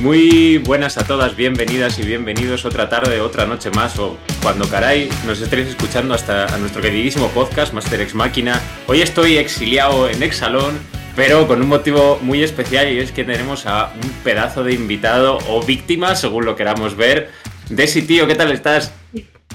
[0.00, 5.08] Muy buenas a todas, bienvenidas y bienvenidos otra tarde, otra noche más o cuando caray
[5.24, 8.60] nos estéis escuchando hasta nuestro queridísimo podcast Master Ex Máquina.
[8.88, 10.78] Hoy estoy exiliado en Exalón,
[11.14, 15.38] pero con un motivo muy especial y es que tenemos a un pedazo de invitado
[15.48, 17.28] o víctima, según lo queramos ver.
[17.70, 18.92] Desi, tío, ¿qué tal estás?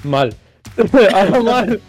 [0.04, 0.34] Mal.
[1.14, 1.80] Algo mal.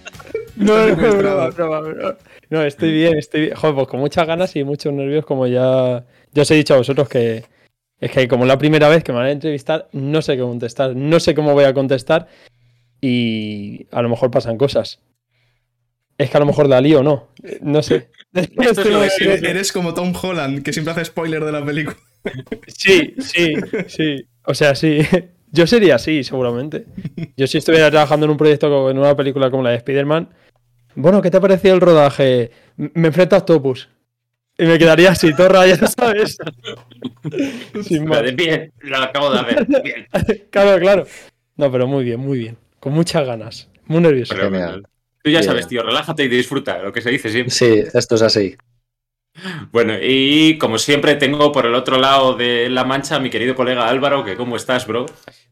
[0.57, 2.17] No, no, no, no,
[2.49, 3.55] no, estoy bien, estoy bien.
[3.55, 6.77] Joder, pues con muchas ganas y muchos nervios, como ya, ya os he dicho a
[6.77, 7.45] vosotros que
[8.01, 10.95] es que como la primera vez que me van a entrevistar, no sé qué contestar,
[10.95, 12.27] no sé cómo voy a contestar
[12.99, 14.99] y a lo mejor pasan cosas.
[16.17, 17.29] Es que a lo mejor da lío o no,
[17.61, 18.09] no sé.
[18.33, 21.95] Eres como Tom Holland, que siempre hace spoiler de la película.
[22.67, 23.55] Sí, sí,
[23.87, 24.27] sí.
[24.45, 24.99] O sea, sí.
[25.51, 26.85] Yo sería así, seguramente.
[27.35, 30.29] Yo si estuviera trabajando en un proyecto, en una película como la de Spider-Man,
[30.95, 32.51] bueno, ¿qué te ha parecido el rodaje?
[32.77, 33.89] Me enfrento a Octopus.
[34.61, 36.37] Y me quedaría así, torra, ya sabes.
[37.81, 38.35] Sin más.
[38.35, 39.65] Bien, lo acabo de ver.
[39.83, 40.07] Bien.
[40.51, 41.07] claro, claro.
[41.57, 42.57] No, pero muy bien, muy bien.
[42.79, 43.69] Con muchas ganas.
[43.87, 44.35] Muy nervioso.
[45.23, 47.51] Tú ya sabes, tío, relájate y disfruta, lo que se dice siempre.
[47.51, 48.55] Sí, esto es así.
[49.71, 53.55] Bueno, y como siempre tengo por el otro lado de la mancha a mi querido
[53.55, 55.07] colega Álvaro, que ¿cómo estás, bro?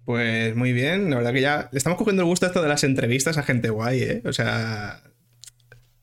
[0.05, 2.69] Pues muy bien, la verdad que ya le estamos cogiendo el gusto a esto de
[2.69, 4.21] las entrevistas a gente guay, ¿eh?
[4.25, 5.01] O sea,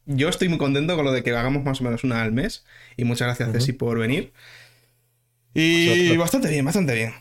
[0.07, 2.65] yo estoy muy contento con lo de que hagamos más o menos una al mes.
[2.97, 4.33] Y muchas gracias, Ceci, por venir.
[5.55, 7.13] Y bastante bien, bastante bien.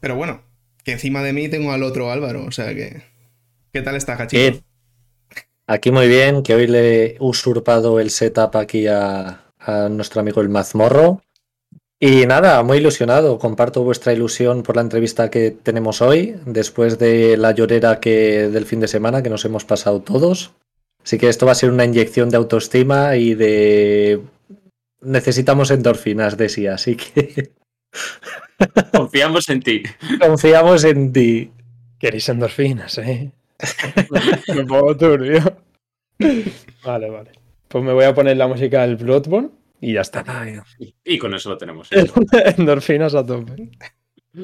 [0.00, 0.42] Pero bueno,
[0.84, 3.02] que encima de mí tengo al otro Álvaro, o sea que.
[3.72, 4.60] ¿Qué tal está, Cachito?
[5.66, 10.40] Aquí muy bien, que hoy le he usurpado el setup aquí a, a nuestro amigo
[10.40, 11.22] el mazmorro.
[12.00, 13.38] Y nada, muy ilusionado.
[13.38, 18.66] Comparto vuestra ilusión por la entrevista que tenemos hoy, después de la llorera que del
[18.66, 20.52] fin de semana que nos hemos pasado todos.
[21.04, 24.22] Así que esto va a ser una inyección de autoestima y de...
[25.00, 27.52] Necesitamos endorfinas de sí, así que...
[28.92, 29.82] Confiamos en ti.
[30.20, 31.50] Confiamos en ti.
[31.98, 33.32] Queréis endorfinas, ¿eh?
[34.54, 35.62] me pongo turbio.
[36.84, 37.32] Vale, vale.
[37.68, 39.50] Pues me voy a poner la música del Bloodborne
[39.80, 40.24] y ya está.
[41.04, 41.88] Y con eso lo tenemos.
[42.56, 43.70] endorfinas a tope.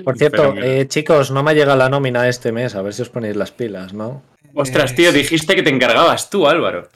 [0.05, 3.03] Por cierto, eh, chicos, no me ha llegado la nómina este mes, a ver si
[3.03, 4.23] os ponéis las pilas, ¿no?
[4.55, 6.89] Ostras, tío, dijiste que te encargabas tú, Álvaro.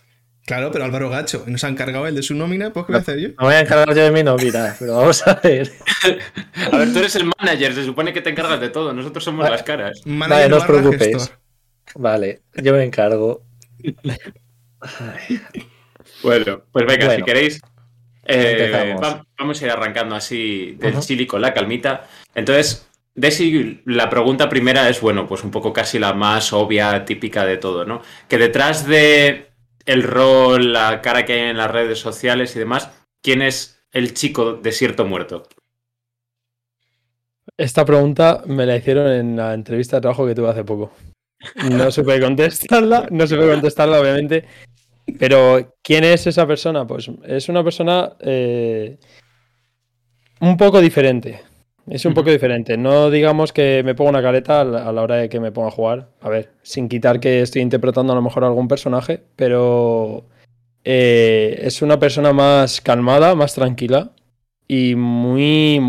[0.48, 3.02] Claro, pero Álvaro Gacho, nos ha encargado el de su nómina, pues ¿qué voy a
[3.02, 3.28] hacer yo?
[3.38, 5.70] No voy a encargar yo de mi nómina, pero vamos a ver.
[6.72, 9.48] a ver, tú eres el manager, se supone que te encargas de todo, nosotros somos
[9.50, 10.00] las caras.
[10.06, 11.30] vale, no os preocupéis.
[11.96, 13.44] Vale, yo me encargo.
[16.22, 17.60] Bueno, pues venga, si queréis,
[18.24, 18.96] eh,
[19.38, 22.08] vamos a ir arrancando así del chili con la calmita.
[22.34, 27.44] Entonces, Desi, la pregunta primera es, bueno, pues un poco casi la más obvia, típica
[27.44, 28.02] de todo, ¿no?
[28.28, 29.47] Que detrás de
[29.88, 32.90] el rol, la cara que hay en las redes sociales y demás,
[33.22, 35.48] ¿quién es el chico desierto muerto?
[37.56, 40.92] Esta pregunta me la hicieron en la entrevista de trabajo que tuve hace poco.
[41.70, 44.44] No puede contestarla, no puede contestarla, obviamente.
[45.18, 46.86] Pero, ¿quién es esa persona?
[46.86, 48.98] Pues es una persona eh,
[50.40, 51.40] un poco diferente.
[51.90, 52.76] Es un poco diferente.
[52.76, 55.72] No digamos que me pongo una careta a la hora de que me ponga a
[55.72, 56.08] jugar.
[56.20, 60.24] A ver, sin quitar que estoy interpretando a lo mejor algún personaje, pero
[60.84, 64.12] eh, es una persona más calmada, más tranquila
[64.66, 65.80] y muy...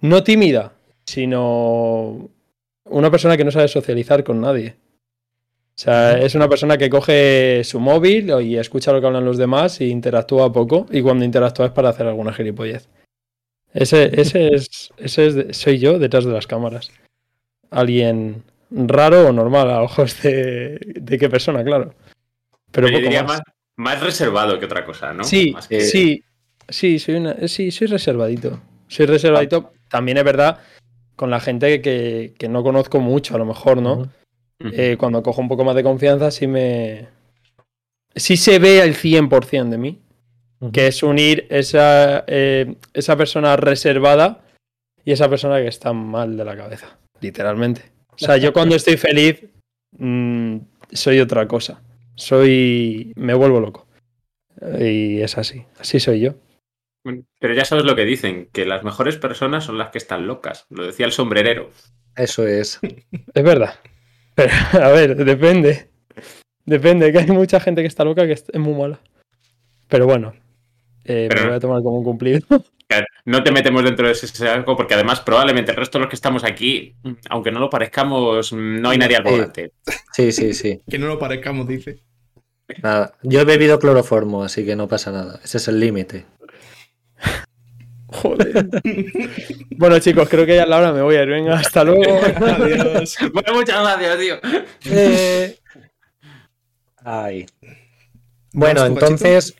[0.00, 0.72] No tímida,
[1.04, 2.30] sino
[2.84, 4.76] una persona que no sabe socializar con nadie.
[5.76, 9.38] O sea, es una persona que coge su móvil y escucha lo que hablan los
[9.38, 10.86] demás e interactúa poco.
[10.90, 12.88] Y cuando interactúa es para hacer alguna gilipollez.
[13.72, 16.90] Ese, ese, es, ese soy yo detrás de las cámaras.
[17.70, 21.94] Alguien raro o normal a ojos de, de qué persona, claro.
[22.70, 23.42] Pero, diría más.
[23.76, 25.24] Más, reservado que otra cosa, ¿no?
[25.24, 26.22] Sí, sí,
[26.68, 28.60] sí, soy una, sí, soy reservadito.
[28.88, 29.72] Soy reservadito.
[29.88, 30.58] También es verdad
[31.16, 34.10] con la gente que, que, no conozco mucho, a lo mejor, ¿no?
[34.58, 37.08] Eh, cuando cojo un poco más de confianza, sí me.
[38.14, 39.98] Sí se ve el 100% de mí
[40.72, 44.44] que es unir esa, eh, esa persona reservada
[45.04, 47.82] y esa persona que está mal de la cabeza, literalmente.
[48.12, 49.42] O sea, yo cuando estoy feliz
[49.92, 50.58] mm,
[50.92, 51.82] soy otra cosa.
[52.14, 53.12] Soy.
[53.16, 53.86] me vuelvo loco.
[54.78, 55.64] Y es así.
[55.78, 56.34] Así soy yo.
[57.38, 60.66] Pero ya sabes lo que dicen, que las mejores personas son las que están locas.
[60.68, 61.70] Lo decía el sombrerero.
[62.14, 62.78] Eso es.
[63.34, 63.80] Es verdad.
[64.34, 65.88] Pero, a ver, depende.
[66.66, 69.00] Depende, que hay mucha gente que está loca que es muy mala.
[69.88, 70.34] Pero bueno,
[71.04, 72.40] eh, me voy a tomar como un cumplido.
[73.24, 76.16] No te metemos dentro de ese saco porque además probablemente el resto de los que
[76.16, 76.96] estamos aquí,
[77.28, 79.74] aunque no lo parezcamos, no hay nadie al volante.
[80.12, 80.80] Sí, sí, sí.
[80.90, 82.02] que no lo parezcamos, dice.
[82.82, 85.40] Nada, yo he bebido cloroformo, así que no pasa nada.
[85.44, 86.26] Ese es el límite.
[88.08, 88.66] Joder.
[89.76, 91.28] bueno, chicos, creo que ya es la hora, me voy a ir.
[91.28, 92.02] Venga, hasta luego.
[92.24, 93.18] Adiós.
[93.32, 94.40] Bueno, muchas gracias, tío.
[94.86, 95.58] Eh,
[97.04, 97.46] ay.
[98.52, 99.54] Bueno, entonces,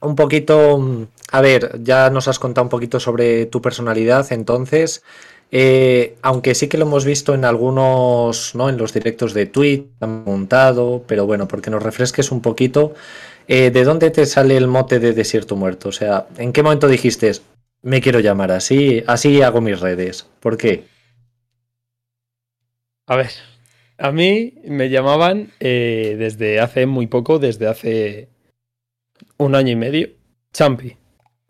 [0.00, 1.06] un poquito.
[1.30, 5.02] A ver, ya nos has contado un poquito sobre tu personalidad, entonces.
[5.50, 8.68] Eh, aunque sí que lo hemos visto en algunos, ¿no?
[8.68, 12.94] En los directos de Twitch, han montado, pero bueno, porque nos refresques un poquito.
[13.46, 15.88] Eh, ¿De dónde te sale el mote de Desierto Muerto?
[15.88, 17.32] O sea, ¿en qué momento dijiste,
[17.82, 20.26] me quiero llamar así, así hago mis redes?
[20.40, 20.84] ¿Por qué?
[23.06, 23.30] A ver,
[23.96, 28.28] a mí me llamaban eh, desde hace muy poco, desde hace
[29.38, 30.08] un año y medio,
[30.52, 30.96] Champi.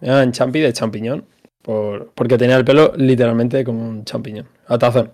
[0.00, 1.26] Me Champi de champiñón
[2.14, 5.12] porque tenía el pelo literalmente como un champiñón, atazón.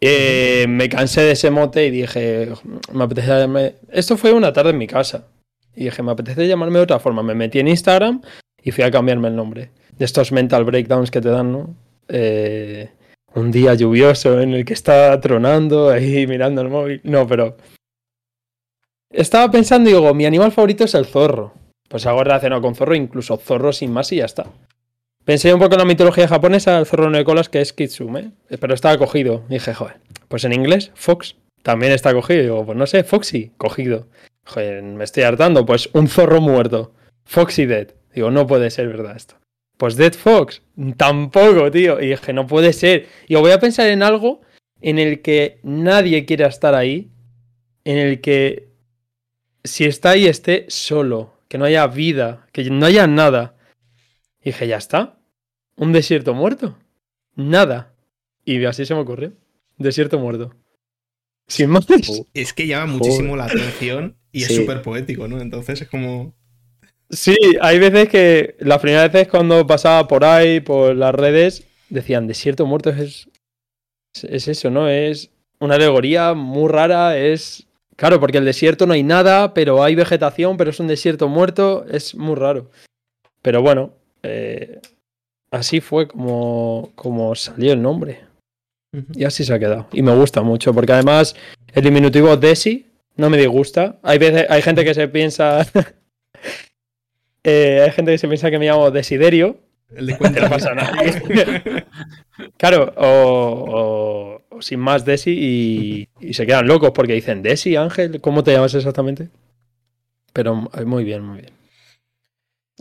[0.00, 2.52] Eh, me cansé de ese mote y dije,
[2.92, 3.74] me apetece llamarme...
[3.90, 5.26] Esto fue una tarde en mi casa.
[5.74, 7.22] Y dije, me apetece llamarme de otra forma.
[7.22, 8.22] Me metí en Instagram
[8.62, 9.70] y fui a cambiarme el nombre.
[9.98, 11.74] De estos mental breakdowns que te dan, ¿no?
[12.08, 12.90] Eh,
[13.34, 17.00] un día lluvioso en el que está tronando ahí mirando el móvil.
[17.02, 17.56] No, pero...
[19.16, 21.54] Estaba pensando y digo, mi animal favorito es el zorro.
[21.88, 24.44] Pues hago relacionado con zorro, incluso zorro sin más y ya está.
[25.24, 28.74] Pensé un poco en la mitología japonesa, el zorro de colas, que es Kitsume, pero
[28.74, 29.42] estaba cogido.
[29.48, 29.96] dije, joder,
[30.28, 32.42] pues en inglés, Fox también está cogido.
[32.42, 34.06] Digo, pues no sé, Foxy, cogido.
[34.44, 36.92] Joder, me estoy hartando, pues un zorro muerto.
[37.24, 37.88] Foxy Dead.
[38.14, 39.36] Digo, no puede ser verdad esto.
[39.78, 40.60] Pues Dead Fox,
[40.98, 42.02] tampoco, tío.
[42.02, 43.06] Y dije, no puede ser.
[43.28, 44.42] Y voy a pensar en algo
[44.82, 47.10] en el que nadie quiera estar ahí,
[47.84, 48.75] en el que
[49.66, 53.56] si está ahí esté solo, que no haya vida, que no haya nada.
[54.40, 55.18] Y dije, ya está.
[55.76, 56.78] Un desierto muerto.
[57.34, 57.94] Nada.
[58.44, 59.32] Y así se me ocurrió.
[59.76, 60.54] Desierto muerto.
[61.48, 61.86] Sin más.
[62.34, 65.40] Es que llama muchísimo la atención y es súper poético, ¿no?
[65.40, 66.34] Entonces es como.
[67.10, 68.56] Sí, hay veces que.
[68.58, 73.28] Las primeras veces cuando pasaba por ahí, por las redes, decían: Desierto muerto es.
[74.22, 74.88] Es eso, ¿no?
[74.88, 75.30] Es
[75.60, 77.16] una alegoría muy rara.
[77.16, 77.65] Es.
[77.96, 81.86] Claro, porque el desierto no hay nada, pero hay vegetación, pero es un desierto muerto.
[81.90, 82.70] Es muy raro.
[83.42, 84.80] Pero bueno, eh,
[85.50, 88.20] así fue como, como salió el nombre.
[89.14, 89.88] Y así se ha quedado.
[89.92, 91.36] Y me gusta mucho, porque además
[91.74, 93.98] el diminutivo Desi no me disgusta.
[94.02, 95.66] Hay veces, hay gente que se piensa.
[97.48, 99.60] Eh, hay gente que se piensa que me llamo Desiderio.
[99.94, 100.40] El de cuenta.
[100.42, 101.00] No pasa nada.
[102.56, 108.42] claro, o, sin más Desi y, y, se quedan locos porque dicen Desi, Ángel, ¿cómo
[108.42, 109.28] te llamas exactamente?
[110.32, 111.52] Pero muy bien, muy bien.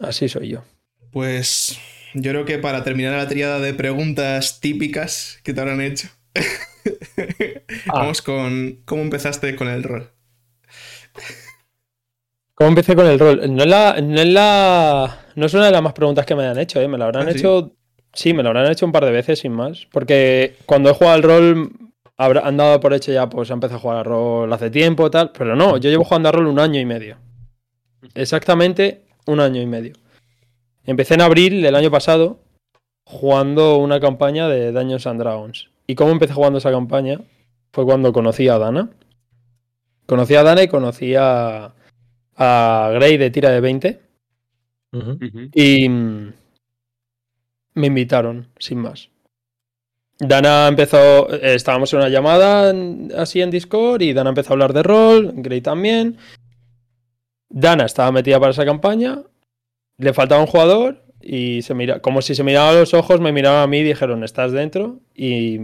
[0.02, 0.64] Así soy yo.
[1.12, 1.80] Pues
[2.14, 6.10] yo creo que para terminar la triada de preguntas típicas que te habrán hecho,
[7.88, 7.94] ah.
[7.94, 10.12] vamos con cómo empezaste con el rol.
[12.54, 13.54] ¿Cómo empecé con el rol?
[13.54, 16.46] No es la, no es la, no es una de las más preguntas que me
[16.46, 16.88] han hecho, ¿eh?
[16.88, 17.85] me la habrán ¿Ah, hecho, sí?
[18.34, 21.24] Me lo habrán hecho un par de veces sin más, porque cuando he jugado al
[21.24, 21.72] rol
[22.18, 25.56] han dado por hecho ya, pues empezado a jugar al rol hace tiempo, tal, pero
[25.56, 27.18] no, yo llevo jugando al rol un año y medio,
[28.14, 29.94] exactamente un año y medio.
[30.86, 32.40] Empecé en abril del año pasado
[33.06, 35.70] jugando una campaña de Daños and Dragons.
[35.88, 37.22] ¿Y cómo empecé jugando esa campaña?
[37.72, 38.90] Fue cuando conocí a Dana.
[40.06, 41.74] Conocí a Dana y conocí a,
[42.36, 44.00] a Grey de tira de 20.
[45.54, 45.90] Y
[47.76, 49.10] me invitaron, sin más.
[50.18, 52.74] Dana empezó, estábamos en una llamada
[53.18, 56.18] así en Discord y Dana empezó a hablar de rol, Grey también.
[57.50, 59.22] Dana estaba metida para esa campaña
[59.98, 63.32] le faltaba un jugador y se mira, como si se miraba a los ojos, me
[63.32, 65.00] miraban a mí y dijeron, estás dentro.
[65.16, 65.60] Y,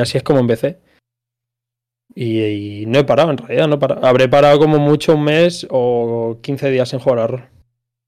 [0.00, 0.78] así es como empecé.
[2.14, 4.04] Y, no he parado, en realidad, no he parado.
[4.06, 7.48] Habré parado como mucho un mes o 15 días en jugar a rol.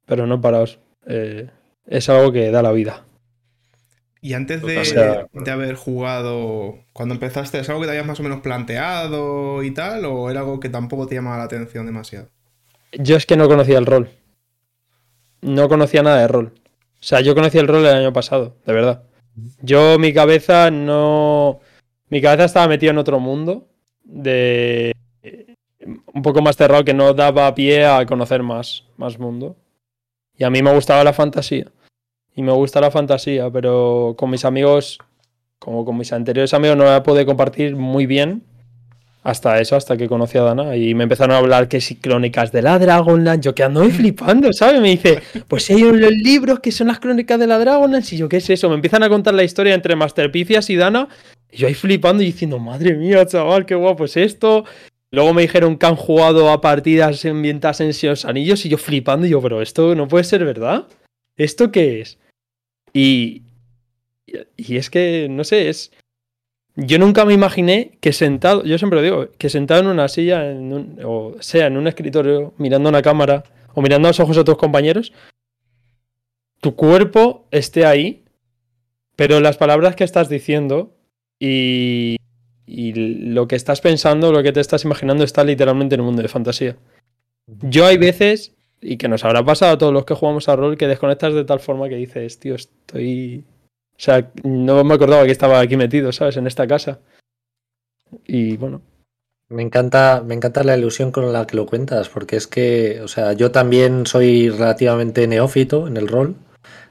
[0.06, 0.66] Pero no he parado.
[1.06, 1.50] Eh,
[1.87, 3.04] es algo que da la vida.
[4.22, 8.22] Y antes de, de, haber jugado, cuando empezaste, ¿es algo que te habías más o
[8.22, 10.04] menos planteado y tal?
[10.04, 12.28] ¿O era algo que tampoco te llamaba la atención demasiado?
[12.92, 14.10] Yo es que no conocía el rol
[15.42, 16.52] no conocía nada de rol.
[16.56, 19.02] O sea, yo conocí el rol el año pasado, de verdad.
[19.62, 21.60] Yo, mi cabeza no.
[22.08, 23.68] Mi cabeza estaba metida en otro mundo.
[24.04, 24.92] De.
[26.12, 29.56] Un poco más cerrado que no daba pie a conocer más, más mundo.
[30.36, 31.70] Y a mí me gustaba la fantasía.
[32.34, 34.99] Y me gusta la fantasía, pero con mis amigos,
[35.58, 38.42] como con mis anteriores amigos, no la pude compartir muy bien
[39.22, 42.52] hasta eso, hasta que conocí a Dana y me empezaron a hablar que si crónicas
[42.52, 44.80] de la Dragonlance, yo que ando flipando, ¿sabes?
[44.80, 48.28] Me dice, pues hay unos libros que son las crónicas de la Dragonlance y yo,
[48.28, 48.68] ¿qué es eso?
[48.68, 51.08] Me empiezan a contar la historia entre Masterpicias y Dana
[51.50, 54.64] y yo ahí flipando y diciendo, madre mía, chaval, qué guapo es esto.
[55.12, 59.26] Luego me dijeron que han jugado a partidas ambientadas en Seos Anillos y yo flipando
[59.26, 60.87] y yo, pero esto no puede ser verdad.
[61.40, 62.18] ¿Esto qué es?
[62.92, 63.44] Y,
[64.59, 65.90] y es que, no sé, es...
[66.76, 70.44] Yo nunca me imaginé que sentado, yo siempre digo, que sentado en una silla,
[71.04, 73.44] o sea, en un escritorio, mirando una cámara
[73.75, 75.14] o mirando a los ojos a tus compañeros,
[76.61, 78.23] tu cuerpo esté ahí,
[79.16, 80.94] pero las palabras que estás diciendo
[81.38, 82.16] y,
[82.66, 82.92] y
[83.32, 86.28] lo que estás pensando, lo que te estás imaginando está literalmente en un mundo de
[86.28, 86.76] fantasía.
[87.47, 90.76] Yo hay veces, y que nos habrá pasado a todos los que jugamos a rol,
[90.76, 93.44] que desconectas de tal forma que dices, tío, estoy...
[93.92, 96.37] O sea, no me acordaba que estaba aquí metido, ¿sabes?
[96.38, 97.00] En esta casa.
[98.25, 98.82] Y bueno.
[99.49, 103.08] Me encanta, me encanta la ilusión con la que lo cuentas, porque es que, o
[103.08, 106.37] sea, yo también soy relativamente neófito en el rol.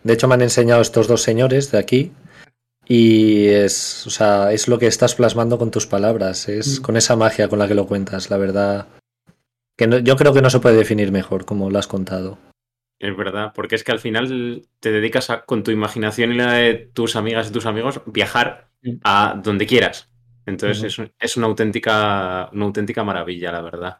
[0.04, 2.12] De hecho, me han enseñado estos dos señores de aquí,
[2.86, 6.82] y es, o sea, es lo que estás plasmando con tus palabras, es mm.
[6.82, 8.88] con esa magia con la que lo cuentas, la verdad.
[9.80, 12.38] Que yo creo que no se puede definir mejor como lo has contado.
[13.00, 16.52] Es verdad, porque es que al final te dedicas a, con tu imaginación y la
[16.52, 18.96] de tus amigas y tus amigos, viajar mm.
[19.06, 20.12] a donde quieras.
[20.46, 24.00] Entonces es, es, una, auténtica, una auténtica maravilla, la verdad.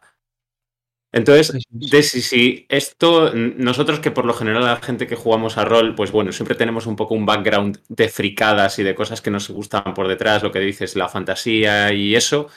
[1.12, 5.94] Entonces, Desi, si esto, nosotros que por lo general la gente que jugamos a rol,
[5.94, 9.48] pues bueno, siempre tenemos un poco un background de fricadas y de cosas que nos
[9.48, 12.48] gustan por detrás, lo que dices, la fantasía y eso.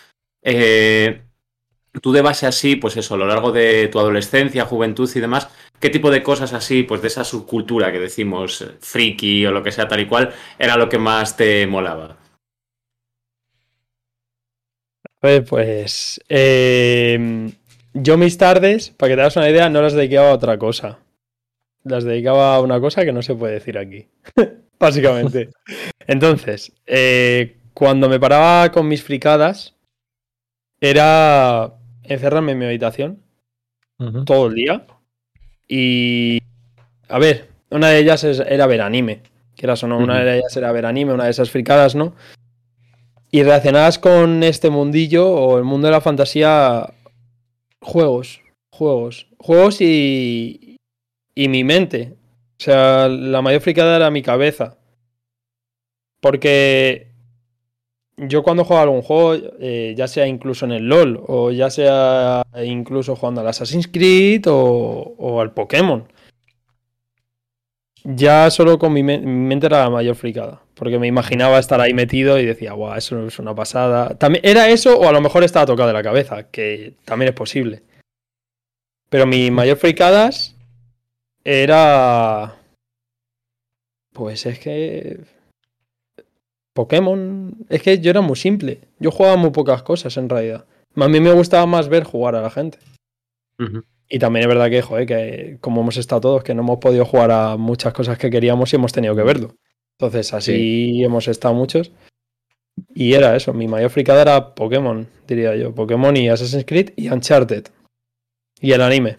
[0.42, 1.22] Eh,
[2.02, 5.50] tú de base así, pues eso, a lo largo de tu adolescencia, juventud y demás,
[5.80, 9.72] ¿qué tipo de cosas así, pues de esa subcultura que decimos friki o lo que
[9.72, 12.18] sea tal y cual, era lo que más te molaba?
[15.48, 17.50] Pues, eh,
[17.94, 21.00] yo mis tardes, para que te hagas una idea, no las dedicaba a otra cosa.
[21.84, 24.08] Las dedicaba a una cosa que no se puede decir aquí.
[24.80, 25.50] Básicamente.
[26.08, 29.76] Entonces, eh, cuando me paraba con mis fricadas,
[30.82, 31.74] era
[32.04, 33.24] encerrarme en mi habitación
[34.26, 34.86] todo el día.
[35.68, 36.40] Y.
[37.08, 39.22] A ver, una de ellas era ver anime.
[39.56, 42.16] Quieras o no, una de ellas era ver anime, una de esas fricadas, ¿no?
[43.32, 46.94] Y relacionadas con este mundillo o el mundo de la fantasía
[47.84, 48.42] Juegos,
[48.72, 50.78] juegos, juegos y,
[51.36, 52.16] y mi mente.
[52.60, 54.78] O sea, la mayor fricada era mi cabeza.
[56.22, 57.13] Porque
[58.28, 62.44] yo cuando juego algún juego, eh, ya sea incluso en el LOL, o ya sea
[62.64, 66.08] incluso jugando al Assassin's Creed o, al Pokémon,
[68.04, 70.62] ya solo con mi, mente era la mayor fricada.
[70.76, 74.18] Porque me imaginaba estar ahí metido y decía, guau, eso es una pasada.
[74.18, 77.36] También, era eso, o a lo mejor estaba tocado de la cabeza, que también es
[77.36, 77.84] posible.
[79.10, 80.56] Pero mi mayor fricadas
[81.44, 82.56] era.
[84.12, 85.20] Pues es que.
[86.74, 87.66] Pokémon.
[87.70, 88.82] Es que yo era muy simple.
[89.00, 90.66] Yo jugaba muy pocas cosas en realidad.
[90.96, 92.80] A mí me gustaba más ver jugar a la gente.
[94.10, 97.06] Y también es verdad que, joder, que como hemos estado todos, que no hemos podido
[97.06, 99.56] jugar a muchas cosas que queríamos y hemos tenido que verlo.
[99.98, 101.92] Entonces, así hemos estado muchos.
[102.94, 105.74] Y era eso, mi mayor fricada era Pokémon, diría yo.
[105.74, 107.68] Pokémon y Assassin's Creed y Uncharted.
[108.60, 109.18] Y el anime.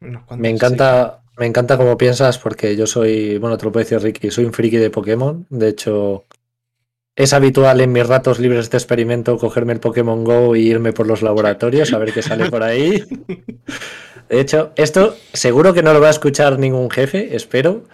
[0.00, 4.30] Me encanta, me encanta cómo piensas porque yo soy, bueno, te lo puedo decir Ricky,
[4.30, 5.46] soy un friki de Pokémon.
[5.48, 6.26] De hecho,
[7.16, 11.06] es habitual en mis ratos libres de experimento cogerme el Pokémon Go y irme por
[11.06, 13.02] los laboratorios a ver qué sale por ahí.
[14.28, 17.84] De hecho, esto seguro que no lo va a escuchar ningún jefe, espero,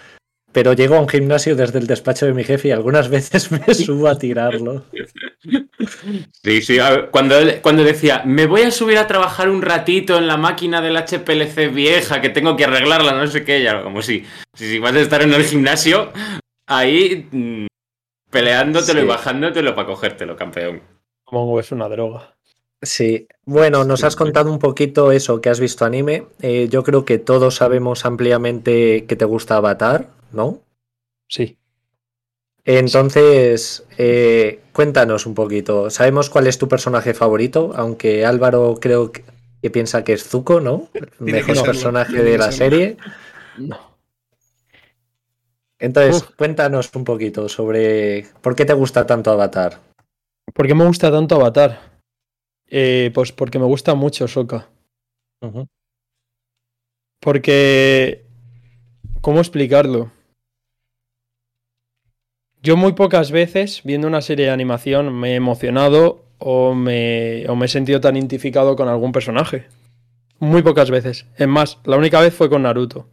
[0.50, 3.74] pero llego a un gimnasio desde el despacho de mi jefe y algunas veces me
[3.74, 4.84] subo a tirarlo.
[6.42, 6.78] Sí, sí,
[7.10, 10.96] cuando, cuando decía, me voy a subir a trabajar un ratito en la máquina del
[10.96, 14.24] HPLC vieja que tengo que arreglarla, no sé qué, ya como si,
[14.54, 16.12] si, vas a estar en el gimnasio
[16.66, 17.66] ahí mm,
[18.30, 20.82] peleándotelo y bajándotelo para cogértelo, campeón.
[21.24, 22.34] Como es una droga.
[22.82, 26.26] Sí, bueno, nos has contado un poquito eso, que has visto anime.
[26.42, 30.10] Eh, yo creo que todos sabemos ampliamente que te gusta Avatar.
[30.32, 30.62] ¿no?
[31.28, 31.58] Sí.
[32.66, 35.88] Entonces, eh, cuéntanos un poquito.
[35.88, 37.72] ¿Sabemos cuál es tu personaje favorito?
[37.76, 39.22] Aunque Álvaro creo que,
[39.70, 40.88] piensa que es Zuko, ¿no?
[41.20, 42.96] El mejor personaje de la serie.
[43.56, 43.78] No.
[45.78, 49.80] Entonces, cuéntanos un poquito sobre por qué te gusta tanto Avatar.
[50.52, 52.00] ¿Por qué me gusta tanto Avatar?
[52.66, 54.68] Eh, pues porque me gusta mucho Soka.
[57.20, 58.24] Porque.
[59.20, 60.10] ¿Cómo explicarlo?
[62.66, 67.54] Yo muy pocas veces, viendo una serie de animación, me he emocionado o me, o
[67.54, 69.66] me he sentido tan identificado con algún personaje.
[70.40, 71.26] Muy pocas veces.
[71.36, 73.06] Es más, la única vez fue con Naruto.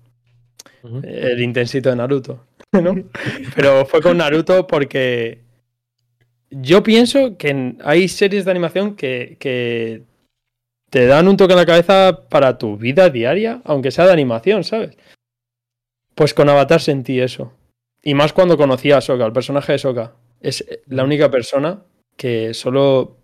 [1.03, 2.48] El intensito de Naruto.
[2.72, 2.95] ¿no?
[3.55, 5.41] Pero fue con Naruto porque
[6.50, 10.01] yo pienso que hay series de animación que, que
[10.89, 14.63] te dan un toque en la cabeza para tu vida diaria, aunque sea de animación,
[14.63, 14.98] ¿sabes?
[16.15, 17.53] Pues con Avatar sentí eso.
[18.03, 20.13] Y más cuando conocí a Soka, el personaje de Soka.
[20.41, 21.83] Es la única persona
[22.17, 23.17] que solo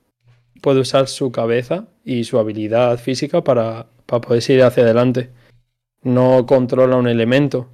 [0.61, 5.31] puede usar su cabeza y su habilidad física para, para poder seguir hacia adelante.
[6.01, 7.69] No controla un elemento.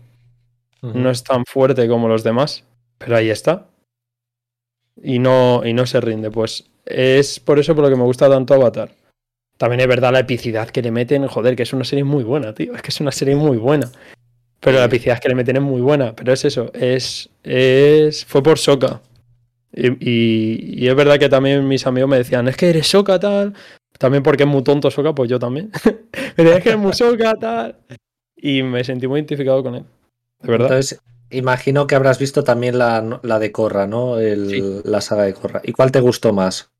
[0.81, 2.63] No es tan fuerte como los demás.
[2.97, 3.69] Pero ahí está.
[5.01, 6.31] Y no, y no se rinde.
[6.31, 8.91] Pues es por eso por lo que me gusta tanto Avatar.
[9.57, 12.53] También es verdad la epicidad que le meten, joder, que es una serie muy buena,
[12.53, 12.75] tío.
[12.75, 13.91] Es que es una serie muy buena.
[14.65, 16.15] Pero la epicidad que le meten es muy buena.
[16.15, 17.29] Pero es eso, es.
[17.43, 18.99] es fue por Soca.
[19.71, 23.53] Y, es verdad que también mis amigos me decían, es que eres Soca tal.
[23.99, 25.69] También porque es muy tonto Soca, pues yo también.
[26.35, 27.77] me decían, es que eres muy Soca tal.
[28.35, 29.83] Y me sentí muy identificado con él.
[30.39, 30.69] De verdad.
[30.69, 34.17] Entonces, imagino que habrás visto también la, de Corra, ¿no?
[34.17, 35.61] La saga de Corra.
[35.63, 36.71] ¿Y cuál te gustó más?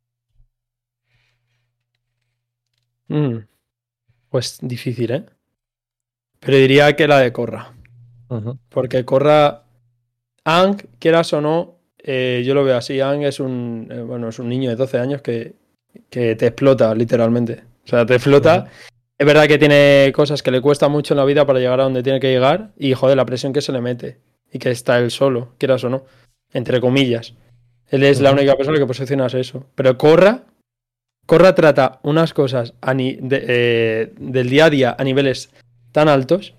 [3.09, 3.45] Mm.
[4.31, 5.25] Pues difícil, ¿eh?
[6.39, 7.74] Pero diría que la de Corra.
[8.69, 9.63] Porque Corra.
[10.43, 12.99] Ang, quieras o no, eh, yo lo veo así.
[13.01, 15.55] Ang es un, eh, bueno, es un niño de 12 años que,
[16.09, 17.63] que te explota, literalmente.
[17.83, 18.67] O sea, te explota.
[19.17, 21.83] Es verdad que tiene cosas que le cuesta mucho en la vida para llegar a
[21.83, 22.71] donde tiene que llegar.
[22.77, 24.19] Y joder, la presión que se le mete.
[24.51, 26.05] Y que está él solo, quieras o no.
[26.53, 27.33] Entre comillas.
[27.89, 29.65] Él es la única persona que posiciona eso.
[29.75, 30.45] Pero Corra
[31.25, 35.49] Corra trata unas cosas eh, del día a día a niveles
[35.91, 36.53] tan altos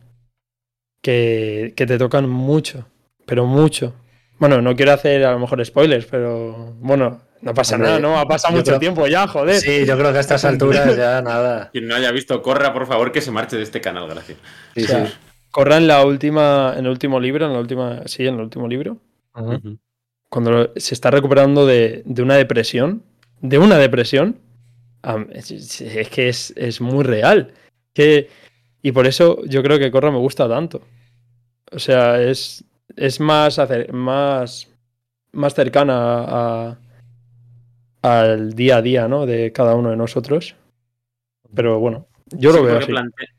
[1.06, 2.86] que, te tocan mucho,
[3.26, 3.94] pero mucho.
[4.38, 8.18] Bueno, no quiero hacer a lo mejor spoilers, pero bueno, no pasa nada, ¿no?
[8.18, 9.60] Ha pasado mucho tiempo ya, joder.
[9.60, 11.70] Sí, yo creo que a estas alturas ya nada.
[11.70, 14.38] Quien no haya visto Corra, por favor, que se marche de este canal, gracias.
[15.50, 18.68] Corra en la última, en el último libro, en la última, sí, en el último
[18.68, 18.98] libro.
[20.28, 23.04] Cuando se está recuperando de, de una depresión,
[23.40, 24.40] de una depresión,
[25.30, 27.52] es, que es, muy real.
[27.94, 28.28] Que,
[28.82, 30.82] y por eso yo creo que Corra me gusta tanto.
[31.76, 32.64] O sea, es,
[32.96, 33.60] es más,
[33.92, 34.68] más,
[35.32, 36.78] más cercana a,
[38.00, 39.26] al día a día ¿no?
[39.26, 40.56] de cada uno de nosotros.
[41.54, 42.94] Pero bueno, yo lo veo así.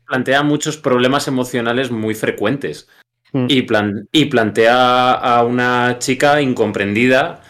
[0.06, 2.88] Plantea, muchos problemas emocionales muy frecuentes.
[3.32, 3.46] Mm.
[3.48, 3.66] Y,
[4.12, 7.42] y plantea a una chica incomprendida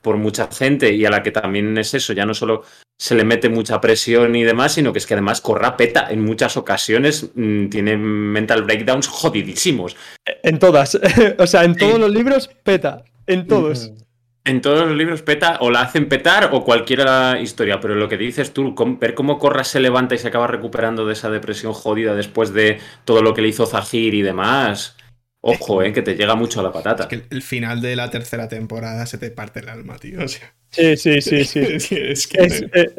[0.00, 2.62] por mucha gente y a la que también es eso, ya no solo
[2.98, 6.24] se le mete mucha presión y demás, sino que es que además Corra peta en
[6.24, 9.96] muchas ocasiones, mm, tiene mental breakdowns jodidísimos.
[10.42, 10.98] En todas,
[11.38, 13.92] o sea, en todos los libros peta, en todos.
[14.44, 17.04] En todos los libros peta, o la hacen petar o cualquier
[17.40, 21.04] historia, pero lo que dices tú, ver cómo Corra se levanta y se acaba recuperando
[21.04, 24.96] de esa depresión jodida después de todo lo que le hizo Zahir y demás,
[25.48, 27.04] Ojo, eh, que te llega mucho a la patata.
[27.04, 30.18] Es que el final de la tercera temporada se te parte el alma, tío.
[30.76, 31.60] Sí, sí, sí, sí.
[31.90, 32.42] es que...
[32.42, 32.94] Eh,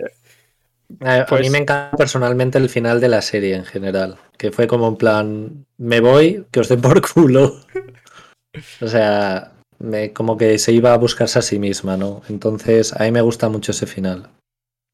[1.02, 4.68] a, mí pues me encanta personalmente el final de la serie en general, que fue
[4.68, 7.60] como en plan, me voy, que os den por culo.
[8.82, 12.22] o sea, me, como que se iba a buscarse a sí misma, ¿no?
[12.30, 14.30] Entonces, a mí me gusta mucho ese final,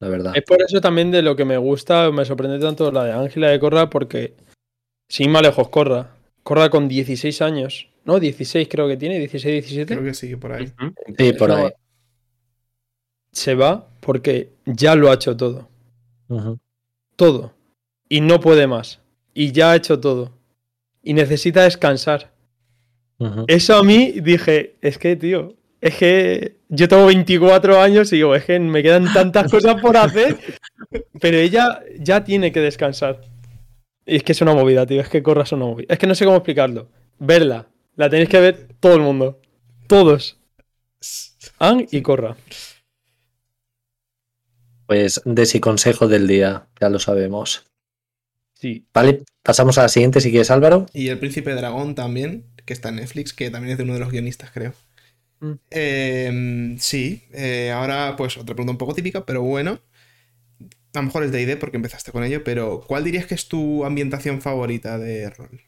[0.00, 0.32] la verdad.
[0.36, 3.48] Es por eso también de lo que me gusta, me sorprende tanto la de Ángela
[3.48, 4.34] de Corra, porque
[5.08, 8.18] sin más lejos Corra, Corra con 16 años, ¿no?
[8.18, 9.94] 16 creo que tiene, 16, 17.
[9.94, 10.72] Creo que sí, por ahí.
[11.16, 11.70] Sí, por ahí.
[13.34, 15.68] Se va porque ya lo ha hecho todo.
[17.16, 17.52] Todo.
[18.08, 19.00] Y no puede más.
[19.34, 20.32] Y ya ha hecho todo.
[21.02, 22.32] Y necesita descansar.
[23.46, 28.34] Eso a mí dije, es que, tío, es que yo tengo 24 años y digo,
[28.34, 30.38] es que me quedan tantas cosas por hacer,
[31.20, 33.20] pero ella ya tiene que descansar.
[34.06, 35.00] Y es que es una movida, tío.
[35.00, 35.92] Es que Corra es una movida.
[35.92, 36.88] Es que no sé cómo explicarlo.
[37.18, 37.66] Verla.
[37.96, 39.40] La tenéis que ver todo el mundo.
[39.86, 40.38] Todos.
[41.58, 42.36] Ang y Corra.
[44.86, 45.22] Pues
[45.60, 47.66] consejo del día, ya lo sabemos.
[48.54, 48.86] Sí.
[48.92, 50.86] Vale, pasamos a la siguiente si quieres, Álvaro.
[50.92, 54.00] Y el Príncipe Dragón también, que está en Netflix, que también es de uno de
[54.00, 54.74] los guionistas, creo.
[55.40, 55.52] Mm.
[55.70, 59.80] Em, sí, eh, ahora pues otra pregunta un poco típica, pero bueno
[60.94, 63.48] a lo mejor es de ID porque empezaste con ello, pero ¿cuál dirías que es
[63.48, 65.60] tu ambientación favorita de rol?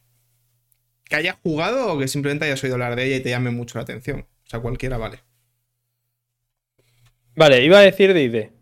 [1.05, 3.79] ¿Que hayas jugado o que simplemente hayas oído hablar de ella y te llame mucho
[3.79, 4.21] la atención?
[4.21, 5.21] O sea, cualquiera vale.
[7.35, 8.56] Vale, iba a decir de ID.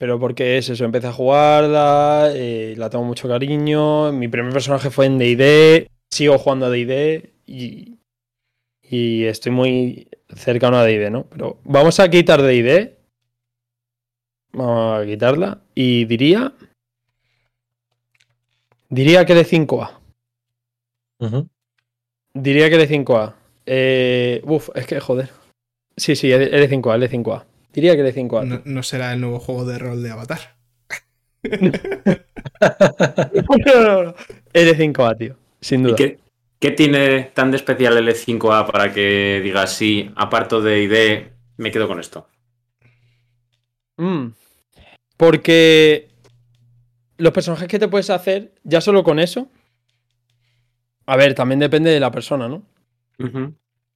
[0.00, 4.10] Pero porque es eso, empecé a jugarla, eh, la tengo mucho cariño.
[4.12, 7.98] Mi primer personaje fue en DD, sigo jugando a DD y,
[8.80, 11.24] y estoy muy cercano a DD, ¿no?
[11.24, 12.96] Pero vamos a quitar DD
[14.52, 15.60] Vamos a quitarla.
[15.74, 16.54] Y diría.
[18.88, 20.00] Diría que de 5A.
[22.32, 23.34] Diría que de 5A.
[23.66, 25.28] Eh, uf, es que joder.
[25.94, 27.49] Sí, sí, es de 5A, es de 5A.
[27.72, 28.62] Diría que de 5A.
[28.64, 30.56] No, será el nuevo juego de rol de Avatar.
[31.42, 31.72] no,
[33.82, 34.14] no, no,
[34.52, 35.36] Es de 5A, tío.
[35.60, 35.96] Sin duda.
[36.60, 41.70] ¿Qué tiene tan de especial el E5A para que digas sí, aparto de ID, me
[41.70, 42.28] quedo con esto?
[43.96, 44.26] Mm.
[45.16, 46.08] Porque
[47.16, 49.48] los personajes que te puedes hacer, ya solo con eso.
[51.06, 52.62] A ver, también depende de la persona, ¿no?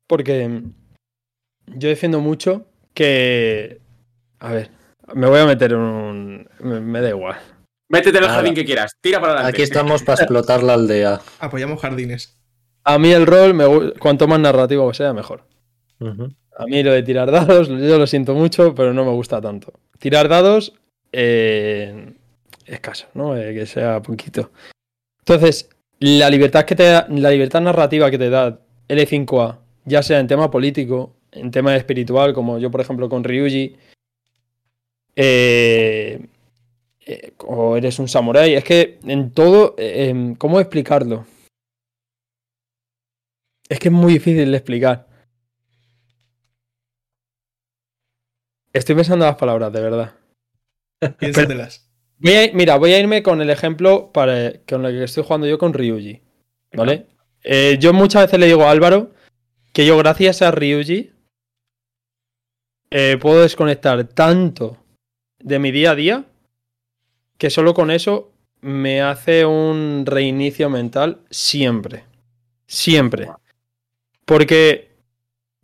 [0.07, 0.63] Porque
[1.67, 3.81] yo defiendo mucho que.
[4.39, 4.71] A ver,
[5.13, 6.49] me voy a meter en un.
[6.61, 7.37] Me, da igual.
[7.89, 9.57] Métete en el jardín que quieras, tira para adelante.
[9.57, 11.21] Aquí estamos para explotar la aldea.
[11.39, 12.41] Apoyamos jardines.
[12.85, 13.65] A mí el rol, me,
[13.99, 15.45] cuanto más narrativo sea, mejor.
[16.57, 19.73] A mí lo de tirar dados, yo lo siento mucho, pero no me gusta tanto.
[19.99, 20.75] Tirar dados,
[21.13, 22.13] eh,
[22.67, 23.37] escaso, ¿no?
[23.37, 24.51] Eh, que sea poquito.
[25.21, 30.21] Entonces, la libertad que te da, la libertad narrativa que te da L5A, ya sea
[30.21, 33.77] en tema político, en tema espiritual, como yo, por ejemplo, con Ryuji,
[35.17, 36.27] eh,
[37.39, 41.27] o eres un samurái, es que en todo, em, ¿cómo explicarlo?
[43.69, 45.07] Es que es muy difícil de explicar.
[48.73, 50.15] Estoy pensando las palabras, de verdad.
[51.19, 51.89] Piénsatelas.
[52.19, 55.73] mira, voy a irme con el ejemplo para, con el que estoy jugando yo con
[55.73, 56.23] Ryuji.
[56.73, 57.07] ¿Vale?
[57.45, 59.13] Eh, yo muchas veces le digo a Álvaro
[59.73, 61.14] que yo, gracias a Ryuji,
[62.91, 64.79] eh, puedo desconectar tanto
[65.39, 66.25] de mi día a día
[67.39, 72.05] que solo con eso me hace un reinicio mental siempre.
[72.67, 73.29] Siempre.
[74.25, 74.93] Porque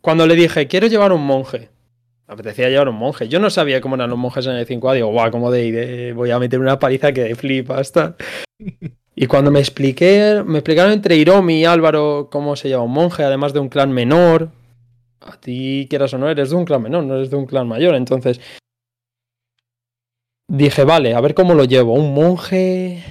[0.01, 1.69] cuando le dije, quiero llevar un monje,
[2.27, 3.27] me apetecía llevar un monje.
[3.27, 4.93] Yo no sabía cómo eran los monjes en el 5A.
[4.93, 8.15] Digo, guau, como de, voy a meter una paliza que flipa hasta.
[9.13, 13.23] Y cuando me expliqué, me explicaron entre Hiromi y Álvaro cómo se lleva un monje,
[13.23, 14.49] además de un clan menor.
[15.21, 17.67] A ti, quieras o no, eres de un clan menor, no eres de un clan
[17.67, 17.95] mayor.
[17.95, 18.41] Entonces,
[20.47, 21.93] dije, vale, a ver cómo lo llevo.
[21.93, 23.03] Un monje.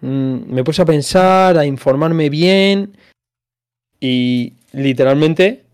[0.00, 2.96] Mm, me puse a pensar, a informarme bien.
[4.00, 5.64] Y literalmente,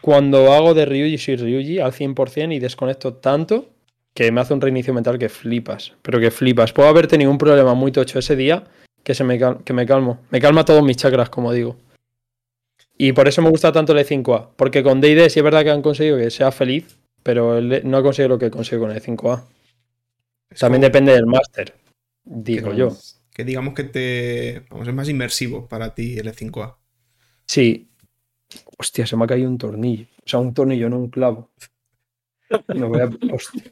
[0.00, 3.70] cuando hago de Ryuji, soy Ryuji al 100% y desconecto tanto
[4.14, 5.92] que me hace un reinicio mental que flipas.
[6.02, 6.72] Pero que flipas.
[6.72, 8.64] Puedo haber tenido un problema muy tocho ese día
[9.02, 10.18] que, se me, que me calmo.
[10.30, 11.76] Me calma todos mis chakras, como digo.
[12.96, 14.50] Y por eso me gusta tanto el E5A.
[14.56, 17.96] Porque con DD sí es verdad que han conseguido que sea feliz, pero él no
[17.96, 19.42] ha conseguido lo que consigo con el E5A.
[20.58, 21.74] También depende del máster,
[22.24, 22.96] digo yo.
[23.32, 24.62] Que digamos que te.
[24.70, 26.76] Vamos, es más inmersivo para ti el E5A.
[27.46, 27.88] Sí.
[28.78, 30.06] Hostia, se me ha caído un tornillo.
[30.24, 31.50] O sea, un tornillo, no un clavo.
[32.68, 33.10] No voy a.
[33.32, 33.64] Hostia.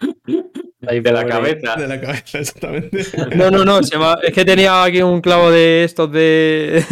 [0.80, 1.76] de la cabeza.
[1.76, 3.04] De la cabeza, exactamente.
[3.36, 3.78] No, no, no.
[3.78, 6.82] Es que tenía aquí un clavo de estos de,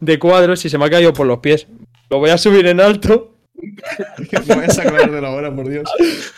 [0.00, 1.66] de cuadros y se me ha caído por los pies.
[2.10, 3.34] Lo voy a subir en alto.
[3.54, 5.90] Me voy a sacar de la hora, por Dios.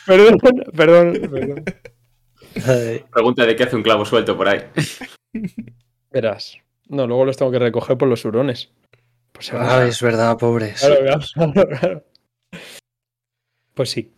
[0.07, 0.38] Perdón,
[0.75, 1.64] perdón, perdón.
[3.12, 4.61] Pregunta de qué hace un clavo suelto por ahí.
[6.11, 6.59] Verás.
[6.88, 8.71] No, luego los tengo que recoger por los hurones.
[9.33, 10.87] Pues es verdad, pobres.
[13.75, 14.12] Pues sí.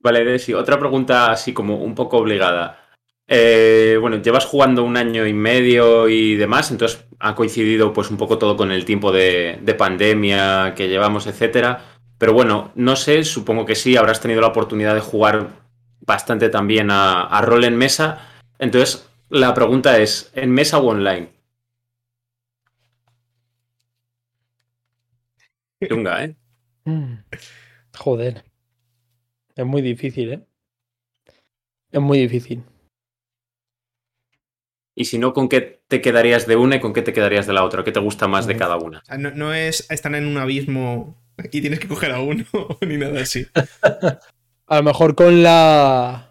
[0.00, 2.83] Vale, Desi, otra pregunta así como un poco obligada.
[3.26, 8.18] Eh, bueno, llevas jugando un año y medio y demás, entonces ha coincidido pues un
[8.18, 11.96] poco todo con el tiempo de, pandemia que llevamos, etcétera.
[12.18, 15.48] Pero bueno, no sé, supongo que sí, habrás tenido la oportunidad de jugar
[16.00, 18.28] bastante también a, a rol en mesa.
[18.58, 21.34] Entonces, la pregunta es, ¿en mesa o online?
[25.80, 26.34] ¿eh?
[26.84, 27.14] Mm.
[27.96, 28.44] Joder.
[29.56, 30.46] Es muy difícil, ¿eh?
[31.90, 32.62] Es muy difícil.
[34.94, 37.52] Y si no, ¿con qué te quedarías de una y con qué te quedarías de
[37.52, 37.82] la otra?
[37.82, 39.02] ¿Qué te gusta más de cada una?
[39.18, 41.16] No, es estar en un abismo
[41.50, 42.44] y tienes que coger a uno
[42.86, 43.46] ni nada así.
[44.66, 46.30] A lo mejor con la.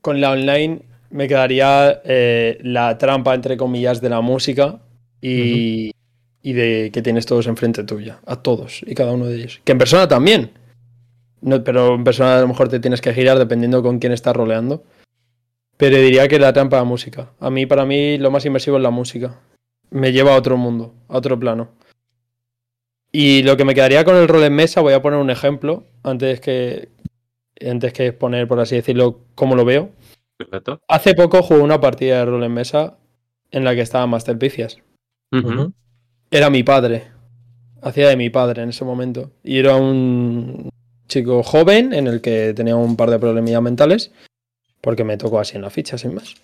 [0.00, 4.80] Con la online me quedaría eh, la trampa, entre comillas, de la música
[5.20, 5.92] y,
[6.42, 9.60] y de que tienes todos enfrente tuya, a todos y cada uno de ellos.
[9.64, 10.52] Que en persona también.
[11.40, 14.34] No, pero en persona a lo mejor te tienes que girar dependiendo con quién estás
[14.34, 14.84] roleando.
[15.76, 17.32] Pero diría que la trampa de la música.
[17.40, 19.40] A mí, para mí, lo más inmersivo es la música.
[19.90, 21.68] Me lleva a otro mundo, a otro plano.
[23.12, 25.84] Y lo que me quedaría con el rol en mesa, voy a poner un ejemplo,
[26.02, 26.88] antes que,
[27.60, 29.90] antes que exponer, por así decirlo, cómo lo veo.
[30.36, 30.80] Perfecto.
[30.88, 32.98] Hace poco jugué una partida de rol en mesa
[33.50, 34.78] en la que estaba Master Picias
[36.30, 37.04] era mi padre.
[37.82, 39.30] Hacía de mi padre en ese momento.
[39.42, 40.70] Y era un
[41.08, 44.12] chico joven en el que tenía un par de problemillas mentales.
[44.86, 46.36] Porque me tocó así en la ficha, sin más.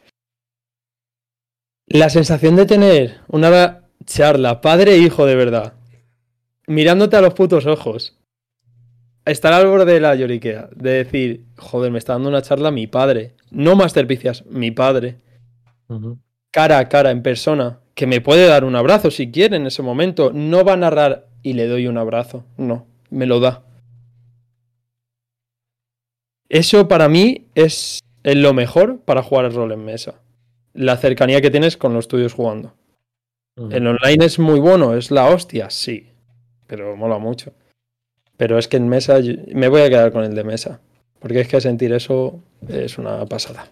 [1.87, 5.75] La sensación de tener una charla padre e hijo de verdad.
[6.67, 8.19] Mirándote a los putos ojos.
[9.25, 10.71] Estar al borde de la lloriquea.
[10.75, 13.37] De decir, joder, me está dando una charla mi padre.
[13.53, 15.19] No Masterpicias, mi padre.
[16.51, 19.83] Cara a cara, en persona que me puede dar un abrazo si quiere en ese
[19.83, 20.33] momento.
[20.33, 22.45] No va a narrar y le doy un abrazo.
[22.57, 23.63] No, me lo da.
[26.49, 30.15] Eso para mí es lo mejor para jugar el rol en mesa.
[30.75, 32.75] La cercanía que tienes con los tuyos jugando.
[33.71, 36.09] El online es muy bueno, es la hostia, sí.
[36.67, 37.53] Pero mola mucho.
[38.37, 39.19] Pero es que en mesa
[39.53, 40.81] me voy a quedar con el de mesa.
[41.19, 43.69] Porque es que sentir eso es una pasada.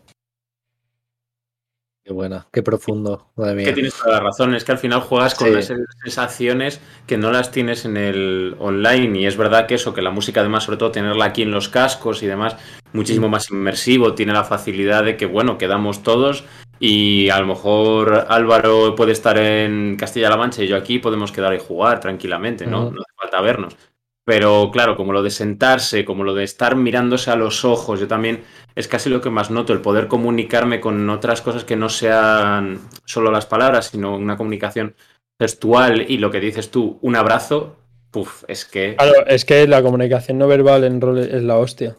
[2.11, 3.29] Qué buena, qué profundo.
[3.37, 7.31] Que tienes toda la razón, es que al final juegas con las sensaciones que no
[7.31, 9.21] las tienes en el online.
[9.21, 11.69] Y es verdad que eso, que la música, además, sobre todo tenerla aquí en los
[11.69, 12.57] cascos y demás,
[12.93, 13.31] muchísimo mm.
[13.31, 16.43] más inmersivo, tiene la facilidad de que, bueno, quedamos todos
[16.81, 21.55] y a lo mejor Álvaro puede estar en Castilla-La Mancha y yo aquí podemos quedar
[21.55, 22.91] y jugar tranquilamente, ¿no?
[22.91, 23.77] No hace falta vernos.
[24.25, 28.09] Pero claro, como lo de sentarse, como lo de estar mirándose a los ojos, yo
[28.09, 28.43] también
[28.75, 32.81] es casi lo que más noto, el poder comunicarme con otras cosas que no sean
[33.05, 34.95] solo las palabras, sino una comunicación
[35.39, 37.77] gestual y lo que dices tú, un abrazo,
[38.11, 38.97] puf, es que...
[38.97, 41.97] Claro, es que la comunicación no verbal en rol es la hostia.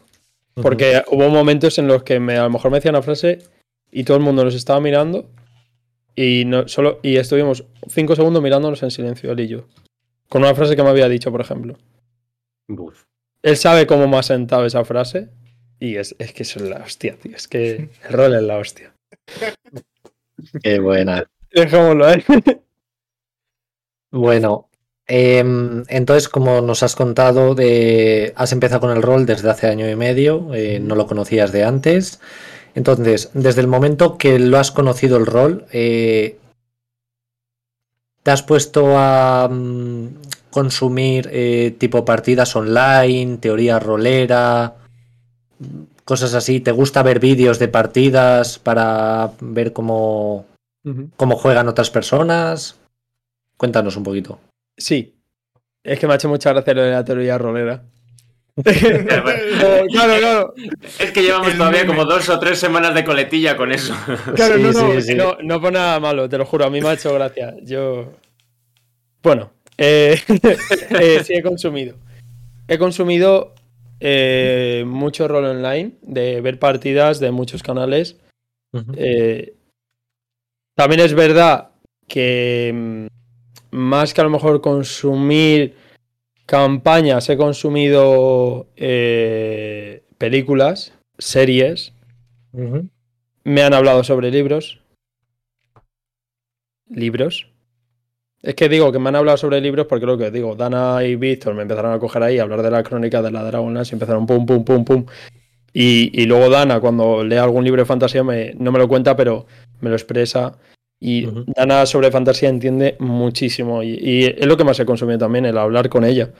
[0.54, 3.38] Porque hubo momentos en los que me, a lo mejor me decía una frase
[3.90, 5.30] y todo el mundo nos estaba mirando
[6.14, 9.64] y, no, solo, y estuvimos cinco segundos mirándonos en silencio, él y yo.
[10.28, 11.76] Con una frase que me había dicho, por ejemplo.
[13.42, 15.30] Él sabe cómo me ha sentado esa frase
[15.82, 17.34] y es, que eso es la hostia, tío.
[17.34, 18.94] Es que el rol es la hostia.
[20.62, 21.28] Qué buena.
[21.52, 22.24] Dejémoslo ahí.
[24.12, 24.68] Bueno,
[25.06, 29.88] em, entonces, como nos has contado, de, has empezado con el rol desde hace año
[29.88, 32.20] y medio, eh, no lo conocías de antes.
[32.74, 36.38] Entonces, desde el momento que lo has conocido el rol, eh,
[38.22, 40.08] ¿te has puesto a mm,
[40.50, 44.76] consumir eh, tipo partidas online, teoría rolera?
[46.04, 46.60] Cosas así.
[46.60, 50.46] ¿Te gusta ver vídeos de partidas para ver cómo,
[51.16, 52.78] cómo juegan otras personas?
[53.56, 54.38] Cuéntanos un poquito.
[54.76, 55.14] Sí.
[55.84, 57.82] Es que me ha hecho mucha gracia lo de la teoría rolera.
[58.62, 60.54] claro, claro.
[60.98, 63.94] Es que llevamos todavía como dos o tres semanas de coletilla con eso.
[64.36, 66.92] Claro, no, no, no, no por nada malo, te lo juro, a mí me ha
[66.92, 67.54] hecho gracia.
[67.62, 68.12] Yo.
[69.22, 70.20] Bueno, eh,
[70.90, 71.96] eh, sí he consumido.
[72.68, 73.54] He consumido
[74.04, 78.16] eh, mucho rol online, de ver partidas de muchos canales.
[78.96, 79.54] Eh,
[80.74, 81.70] también es verdad
[82.08, 83.06] que mm,
[83.70, 85.76] más que a lo mejor consumir
[86.46, 91.92] campañas, he consumido eh, películas, series.
[93.44, 94.80] Me han hablado sobre libros.
[96.88, 97.51] Libros.
[98.42, 101.14] Es que digo que me han hablado sobre libros porque lo que digo, Dana y
[101.14, 103.94] Víctor me empezaron a coger ahí a hablar de la crónica de la Dragonlance y
[103.94, 105.06] empezaron pum, pum, pum, pum.
[105.72, 109.46] Y, luego Dana, cuando lee algún libro de fantasía, me, no me lo cuenta, pero
[109.80, 110.58] me lo expresa.
[111.00, 113.82] Y Dana sobre fantasía entiende muchísimo.
[113.82, 116.32] Y, es lo que más he consumido también, el hablar con ella.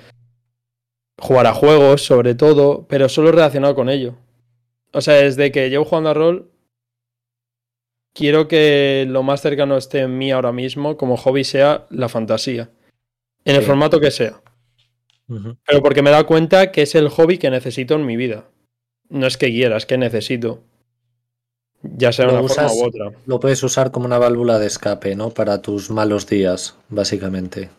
[1.18, 4.16] Jugar a juegos, sobre todo, pero solo relacionado con ello.
[4.92, 6.51] O sea, desde que llevo jugando a rol,
[8.12, 12.70] quiero que lo más cercano esté en mí ahora mismo como hobby sea la fantasía.
[13.44, 14.40] En el formato que sea.
[15.66, 18.44] Pero porque me he dado cuenta que es el hobby que necesito en mi vida.
[19.08, 20.62] No es que quiera, es que necesito.
[21.82, 23.10] Ya sea una forma u otra.
[23.26, 25.30] Lo puedes usar como una válvula de escape, ¿no?
[25.30, 27.70] Para tus malos días, básicamente.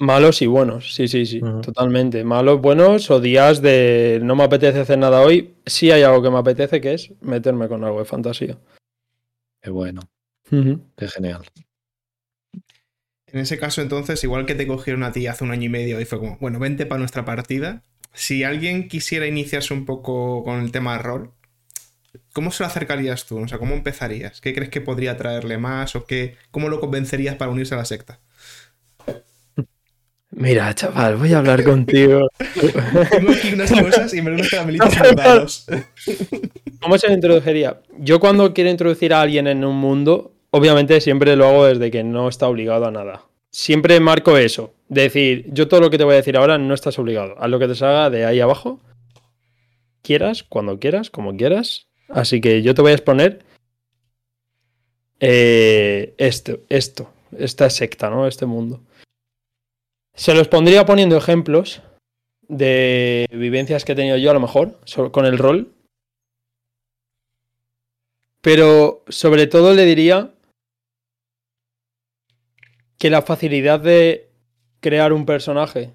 [0.00, 2.22] Malos y buenos, sí, sí, sí, totalmente.
[2.22, 5.54] Malos, buenos o días de no me apetece hacer nada hoy.
[5.66, 8.56] Sí hay algo que me apetece, que es meterme con algo de fantasía.
[9.68, 10.00] Qué bueno.
[10.96, 11.42] Qué genial.
[13.26, 16.00] En ese caso, entonces, igual que te cogieron a ti hace un año y medio
[16.00, 17.82] y fue como, bueno, vente para nuestra partida.
[18.14, 21.34] Si alguien quisiera iniciarse un poco con el tema de rol,
[22.32, 23.40] ¿cómo se lo acercarías tú?
[23.40, 24.40] O sea, ¿cómo empezarías?
[24.40, 25.94] ¿Qué crees que podría traerle más?
[25.94, 28.22] ¿O qué, cómo lo convencerías para unirse a la secta?
[30.38, 32.28] Mira, chaval, voy a hablar contigo.
[33.10, 35.66] Tengo aquí unas cosas y me unos caramelitos
[36.80, 37.80] ¿Cómo se introduciría?
[37.98, 42.04] Yo cuando quiero introducir a alguien en un mundo, obviamente siempre lo hago desde que
[42.04, 43.22] no está obligado a nada.
[43.50, 44.72] Siempre marco eso.
[44.88, 47.34] Decir, yo todo lo que te voy a decir ahora no estás obligado.
[47.40, 48.78] Haz lo que te salga de ahí abajo.
[50.02, 51.88] Quieras, cuando quieras, como quieras.
[52.08, 53.40] Así que yo te voy a exponer
[55.18, 58.28] eh, esto, esto, esta secta, ¿no?
[58.28, 58.80] Este mundo.
[60.18, 61.80] Se los pondría poniendo ejemplos
[62.48, 64.80] de vivencias que he tenido yo a lo mejor
[65.12, 65.72] con el rol.
[68.40, 70.34] Pero sobre todo le diría
[72.98, 74.28] que la facilidad de
[74.80, 75.92] crear un personaje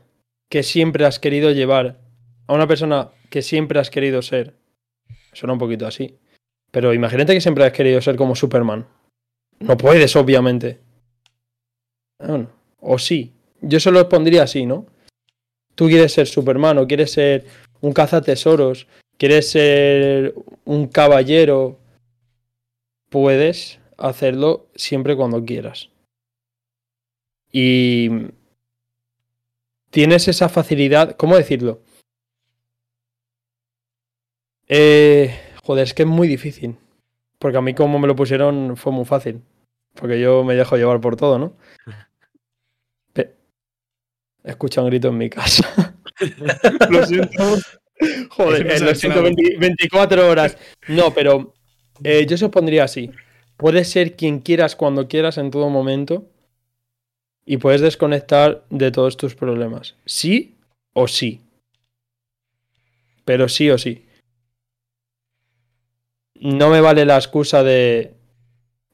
[0.49, 1.99] que siempre has querido llevar
[2.47, 4.55] a una persona que siempre has querido ser.
[5.33, 6.17] Suena un poquito así.
[6.71, 8.87] Pero imagínate que siempre has querido ser como Superman.
[9.59, 10.79] No puedes, obviamente.
[12.79, 13.33] o sí.
[13.63, 14.85] Yo se lo pondría así, ¿no?
[15.75, 17.45] Tú quieres ser Superman o quieres ser
[17.81, 21.79] un cazatesoros, quieres ser un caballero,
[23.09, 25.89] puedes hacerlo siempre cuando quieras.
[27.51, 28.09] Y
[29.89, 31.81] tienes esa facilidad, ¿cómo decirlo?
[34.67, 36.77] Eh, joder, es que es muy difícil.
[37.39, 39.41] Porque a mí como me lo pusieron fue muy fácil.
[39.93, 41.53] Porque yo me dejo llevar por todo, ¿no?
[44.43, 45.95] Escucha un grito en mi casa.
[46.89, 47.57] lo siento.
[48.29, 50.57] Joder, lo siento, 24 horas.
[50.87, 51.53] No, pero
[52.03, 53.11] eh, yo se os pondría así.
[53.57, 56.29] Puedes ser quien quieras cuando quieras en todo momento
[57.45, 59.95] y puedes desconectar de todos tus problemas.
[60.05, 60.57] Sí
[60.93, 61.41] o sí.
[63.25, 64.05] Pero sí o sí.
[66.35, 68.15] No me vale la excusa de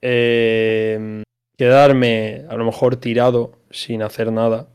[0.01, 1.23] eh,
[1.57, 4.67] quedarme a lo mejor tirado sin hacer nada.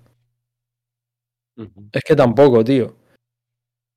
[1.92, 2.96] Es que tampoco, tío.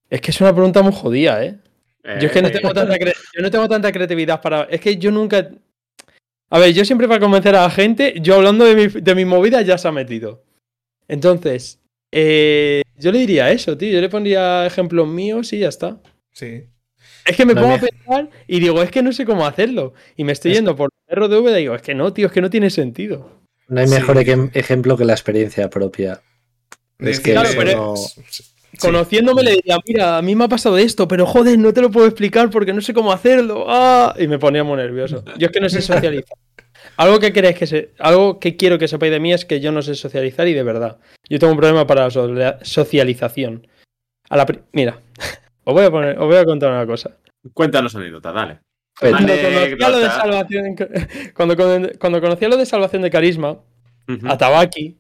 [0.10, 1.60] Es que es una pregunta muy jodida, ¿eh?
[2.20, 4.64] Yo es que no tengo, tanta yo no tengo tanta creatividad para.
[4.64, 5.50] Es que yo nunca.
[6.50, 9.62] A ver, yo siempre para convencer a la gente, yo hablando de mi, de movida
[9.62, 10.46] ya se ha metido.
[11.10, 13.92] Entonces, eh, yo le diría eso, tío.
[13.92, 16.02] Yo le pondría ejemplos míos y ya está.
[16.32, 16.64] Sí.
[17.26, 19.94] Es que me pongo a pensar y digo, es que no sé cómo hacerlo.
[20.16, 22.50] Y me estoy yendo por RDV y digo, es que no, tío, es que no
[22.50, 23.30] tiene sentido.
[23.68, 26.22] No hay mejor ejemplo que la experiencia propia.
[27.00, 27.96] Es que claro,
[28.80, 31.92] conociéndome le diría, mira, a mí me ha pasado esto, pero joder, no te lo
[31.92, 33.66] puedo explicar porque no sé cómo hacerlo.
[33.68, 34.16] ¡Ah!
[34.18, 35.24] Y me ponía muy nervioso.
[35.38, 36.38] Yo es que no sé socializar.
[36.96, 39.72] Algo que queréis que se, algo que quiero que sepáis de mí es que yo
[39.72, 40.98] no sé socializar y de verdad.
[41.30, 43.68] Yo tengo un problema para la socialización.
[44.30, 45.00] A la mira,
[45.64, 47.18] os voy a poner, os voy a contar una cosa.
[47.54, 48.60] Cuéntanos anécdota, dale.
[49.00, 50.76] Cuando conocía, lo de salvación,
[51.36, 51.56] cuando,
[52.00, 53.60] cuando, conocía lo de salvación de carisma,
[54.24, 54.98] a Tabaki,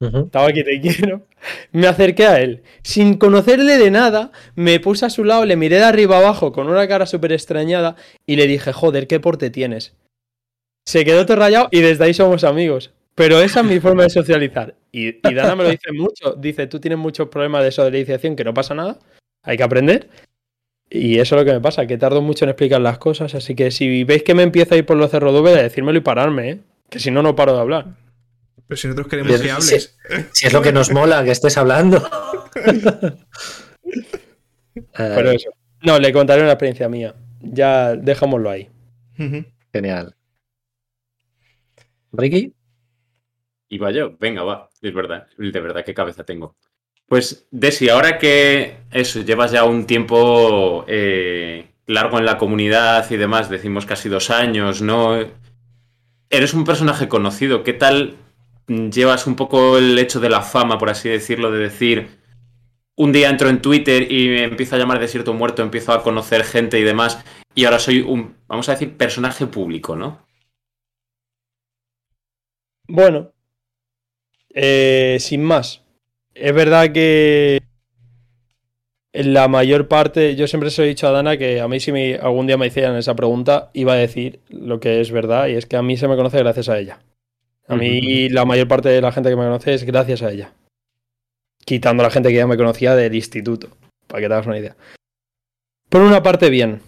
[0.00, 1.26] estaba aquí, te quiero.
[1.72, 2.62] Me acerqué a él.
[2.82, 6.68] Sin conocerle de nada, me puse a su lado, le miré de arriba abajo con
[6.68, 9.94] una cara súper extrañada y le dije, joder, qué porte tienes.
[10.86, 12.92] Se quedó todo rayado y desde ahí somos amigos.
[13.14, 14.74] Pero esa es mi forma de socializar.
[14.92, 16.34] Y, Dana me lo dice mucho.
[16.34, 18.98] Dice, tú tienes muchos problemas de socialización que no pasa nada.
[19.42, 20.08] Hay que aprender.
[20.88, 23.34] Y eso es lo que me pasa, que tardo mucho en explicar las cosas.
[23.34, 26.50] Así que si veis que me empieza a por los cerros de decírmelo y pararme,
[26.50, 26.58] ¿eh?
[26.88, 28.07] Que si no, no paro de hablar.
[28.68, 29.98] Pero si nosotros queremos que hables.
[30.32, 32.06] Si, es lo que nos mola, que estés hablando.
[34.94, 35.50] Pero eso.
[35.82, 37.14] No, le contaré una experiencia mía.
[37.40, 38.68] Ya dejámoslo ahí.
[39.72, 40.14] Genial.
[42.12, 42.54] ¿Ricky?
[43.70, 44.68] Iba yo, venga, va.
[44.82, 46.56] Es verdad, de verdad, qué cabeza tengo.
[47.06, 53.16] Pues, Desi, ahora que eso, llevas ya un tiempo eh, largo en la comunidad y
[53.16, 55.18] demás, decimos casi dos años, ¿no?
[56.28, 57.62] Eres un personaje conocido.
[57.62, 58.16] ¿Qué tal
[58.68, 62.18] llevas un poco el hecho de la fama, por así decirlo, de decir,
[62.96, 66.44] un día entro en Twitter y me empiezo a llamar Desierto Muerto, empiezo a conocer
[66.44, 70.26] gente y demás, y ahora soy un, vamos a decir, personaje público, ¿no?
[72.86, 73.32] Bueno,
[74.54, 75.82] eh, sin más.
[76.34, 77.60] Es verdad que
[79.12, 82.14] en la mayor parte, yo siempre se he dicho a Dana que a mí si
[82.14, 85.66] algún día me hicieran esa pregunta, iba a decir lo que es verdad, y es
[85.66, 87.00] que a mí se me conoce gracias a ella.
[87.68, 90.54] A mí la mayor parte de la gente que me conoce es gracias a ella.
[91.64, 93.68] Quitando a la gente que ya me conocía del instituto,
[94.06, 94.74] para que te hagas una idea.
[95.90, 96.80] Por una parte, bien.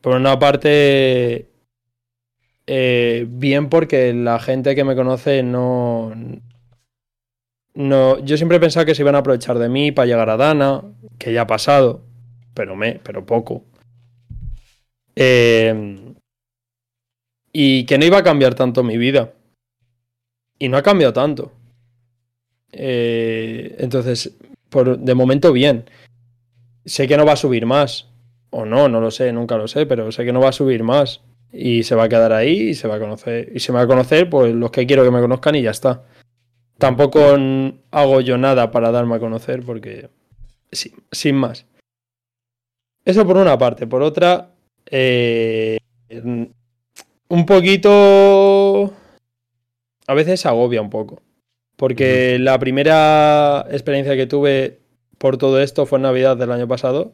[0.00, 1.50] Por una parte,
[2.66, 6.12] eh, bien porque la gente que me conoce no...
[7.74, 10.36] No, yo siempre he pensado que se iban a aprovechar de mí para llegar a
[10.36, 10.84] Dana,
[11.18, 12.04] que ya ha pasado,
[12.54, 13.64] pero me, pero poco.
[15.16, 16.14] Eh,
[17.52, 19.32] y que no iba a cambiar tanto mi vida.
[20.64, 21.52] Y no ha cambiado tanto.
[22.72, 24.34] Eh, entonces,
[24.70, 25.84] por, de momento bien.
[26.86, 28.08] Sé que no va a subir más.
[28.48, 30.82] O no, no lo sé, nunca lo sé, pero sé que no va a subir
[30.82, 31.20] más.
[31.52, 33.52] Y se va a quedar ahí y se va a conocer.
[33.54, 36.02] Y se va a conocer, pues los que quiero que me conozcan y ya está.
[36.78, 37.36] Tampoco
[37.90, 40.08] hago yo nada para darme a conocer porque.
[40.72, 41.66] sin más.
[43.04, 43.86] Eso por una parte.
[43.86, 44.54] Por otra.
[44.86, 45.76] Eh,
[46.08, 48.94] un poquito
[50.06, 51.22] a veces agobia un poco.
[51.76, 54.78] Porque la primera experiencia que tuve
[55.18, 57.12] por todo esto fue en Navidad del año pasado.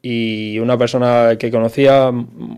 [0.00, 2.12] Y una persona que conocía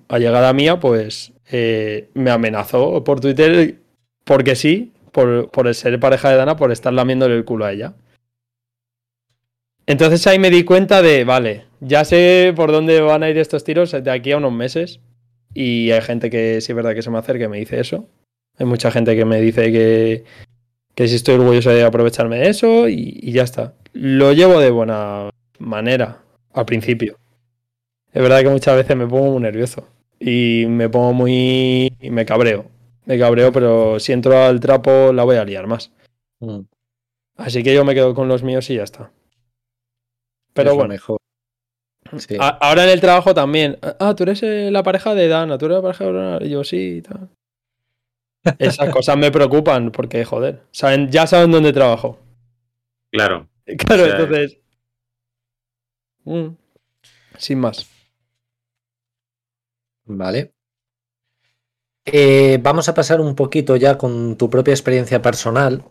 [0.08, 3.76] a llegada mía, pues eh, me amenazó por Twitter
[4.24, 7.94] porque sí, por, por ser pareja de Dana, por estar lamiéndole el culo a ella.
[9.86, 13.62] Entonces ahí me di cuenta de, vale, ya sé por dónde van a ir estos
[13.62, 15.00] tiros de aquí a unos meses.
[15.54, 18.08] Y hay gente que sí es verdad que se me acerca y me dice eso.
[18.58, 20.24] Hay mucha gente que me dice que,
[20.94, 23.74] que sí estoy orgulloso de aprovecharme de eso y, ya está.
[23.92, 27.18] Lo llevo de buena manera al principio.
[28.12, 29.86] Es verdad que muchas veces me pongo muy nervioso
[30.18, 31.92] y me pongo muy...
[32.00, 32.66] y me cabreo.
[33.04, 35.92] Me cabreo, pero si entro al trapo la voy a liar más.
[36.40, 36.60] Mm.
[37.36, 39.12] Así que yo me quedo con los míos y ya está.
[40.54, 40.88] Pero bueno.
[40.88, 41.18] Mejor.
[42.40, 43.78] ahora en el trabajo también.
[43.82, 46.38] Ah, tú eres eh, la pareja de Dana, tú eres la pareja de Dana.
[46.40, 47.28] Y yo sí y tal.
[48.58, 52.18] Esas cosas me preocupan porque, joder, saben, ya saben dónde trabajo.
[53.10, 53.48] Claro.
[53.78, 54.58] Claro, entonces.
[56.24, 56.50] Mm,
[57.36, 57.88] sin más.
[60.04, 60.52] Vale.
[62.04, 65.82] Eh, vamos a pasar un poquito ya con tu propia experiencia personal.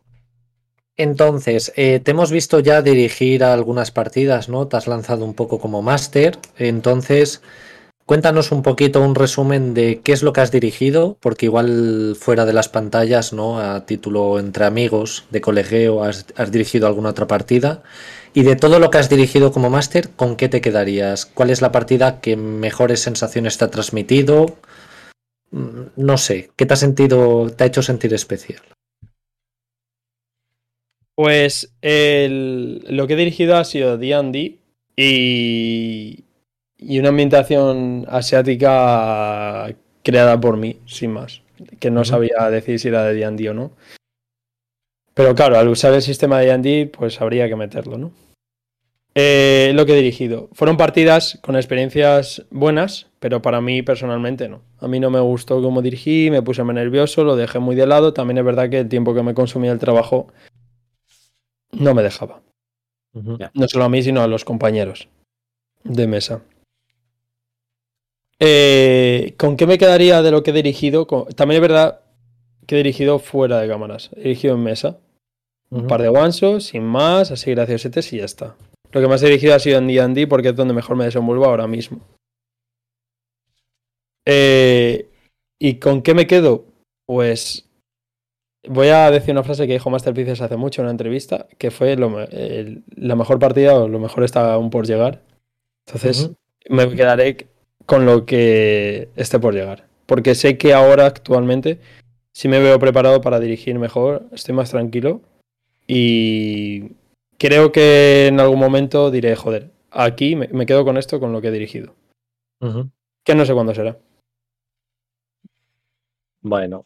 [0.97, 4.69] Entonces, eh, te hemos visto ya dirigir algunas partidas, ¿no?
[4.69, 6.39] Te has lanzado un poco como máster.
[6.57, 7.41] Entonces,
[8.05, 12.45] Cuéntanos un poquito un resumen de qué es lo que has dirigido, porque igual fuera
[12.45, 13.59] de las pantallas, ¿no?
[13.59, 17.81] A título entre amigos, de colegio, has, dirigido alguna otra partida.
[18.35, 21.25] Y de todo lo que has dirigido como máster, ¿con qué te quedarías?
[21.25, 24.55] ¿Cuál es la partida que mejores sensaciones te ha transmitido?
[25.49, 28.61] Mm, no sé, ¿qué te ha sentido, te ha hecho sentir especial?
[31.15, 34.59] Pues lo que he dirigido ha sido D&D
[34.95, 36.24] y,
[36.77, 39.73] y una ambientación asiática
[40.03, 41.41] creada por mí, sin más.
[41.79, 43.71] Que no sabía decir si era de D&D o no.
[45.13, 48.11] Pero claro, al usar el sistema de D&D, pues habría que meterlo, ¿no?
[49.17, 50.49] Eh, lo que he dirigido.
[50.51, 54.61] Fueron partidas con experiencias buenas, pero para mí personalmente no.
[54.79, 57.87] A mí no me gustó cómo dirigí, me puse muy nervioso, lo dejé muy de
[57.87, 58.13] lado.
[58.13, 60.27] También es verdad que el tiempo que me consumía el trabajo
[61.71, 62.41] no me dejaba.
[63.13, 65.07] No solo a mí, sino a los compañeros
[65.85, 66.41] de mesa.
[68.39, 71.05] Eh, ¿Con qué me quedaría de lo que he dirigido?
[71.35, 72.01] También es verdad
[72.67, 74.11] que he dirigido fuera de cámaras.
[74.15, 74.99] He dirigido en mesa.
[75.69, 76.31] Un par de one
[76.61, 78.55] sin más, así graciosetes y ya está.
[78.91, 81.45] Lo que más he dirigido ha sido en D&D porque es donde mejor me desenvuelvo
[81.45, 81.99] ahora mismo.
[84.25, 85.09] Eh,
[85.59, 86.65] ¿Y con qué me quedo?
[87.05, 87.67] Pues
[88.67, 91.71] voy a decir una frase que dijo Master Pieces hace mucho en una entrevista, que
[91.71, 95.21] fue la mejor partida o lo mejor está aún por llegar.
[95.85, 96.31] Entonces
[96.69, 97.47] me quedaré
[97.85, 99.87] con lo que esté por llegar.
[100.05, 101.79] Porque sé que ahora actualmente
[102.35, 105.21] si me veo preparado para dirigir mejor, estoy más tranquilo
[105.87, 106.91] y
[107.37, 111.47] creo que en algún momento diré, joder, aquí me, quedo con esto, con lo que
[111.47, 111.95] he dirigido.
[113.23, 113.97] Que no sé cuándo será.
[116.41, 116.85] Bueno,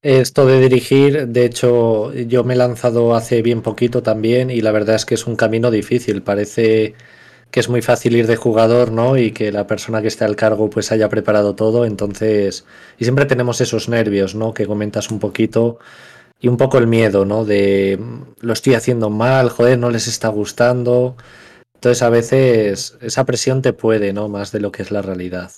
[0.00, 4.72] esto de dirigir, de hecho, yo me he lanzado hace bien poquito también y la
[4.72, 6.22] verdad es que es un camino difícil.
[6.22, 6.94] Parece
[7.56, 9.16] que es muy fácil ir de jugador, ¿no?
[9.16, 12.66] Y que la persona que esté al cargo pues haya preparado todo, entonces,
[12.98, 14.52] y siempre tenemos esos nervios, ¿no?
[14.52, 15.78] Que comentas un poquito
[16.38, 17.46] y un poco el miedo, ¿no?
[17.46, 17.98] De
[18.42, 21.16] lo estoy haciendo mal, joder, no les está gustando.
[21.76, 24.28] Entonces a veces esa presión te puede, ¿no?
[24.28, 25.50] Más de lo que es la realidad.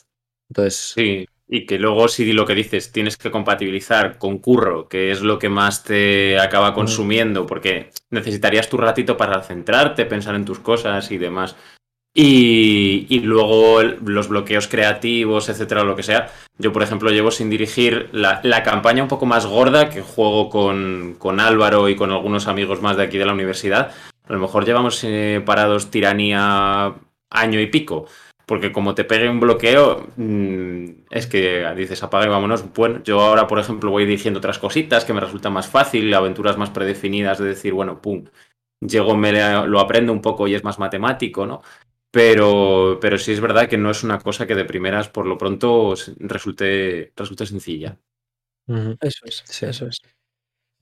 [0.48, 0.92] Entonces...
[0.94, 5.20] Sí, y que luego si lo que dices tienes que compatibilizar con curro, que es
[5.20, 10.60] lo que más te acaba consumiendo, porque necesitarías tu ratito para centrarte, pensar en tus
[10.60, 11.56] cosas y demás.
[12.20, 16.32] Y, luego los bloqueos creativos, etcétera, lo que sea.
[16.58, 21.40] Yo, por ejemplo, llevo sin dirigir la, campaña un poco más gorda que juego con,
[21.40, 23.92] Álvaro y con algunos amigos más de aquí de la universidad.
[24.26, 26.92] A lo mejor llevamos eh, parados tiranía
[27.30, 28.06] año y pico.
[28.46, 32.64] Porque como te pegue un bloqueo, mm, es que dices apaga y vámonos.
[32.74, 36.56] Bueno, yo ahora, por ejemplo, voy dirigiendo otras cositas que me resulta más fácil, aventuras
[36.56, 38.24] más predefinidas de decir, bueno, pum,
[38.80, 39.32] llego, me
[39.66, 41.62] lo aprendo un poco y es más matemático, ¿no?
[42.10, 45.36] Pero, pero sí es verdad que no es una cosa que de primeras, por lo
[45.36, 47.98] pronto, resulte, resulte sencilla.
[49.00, 50.00] Eso es, eso es.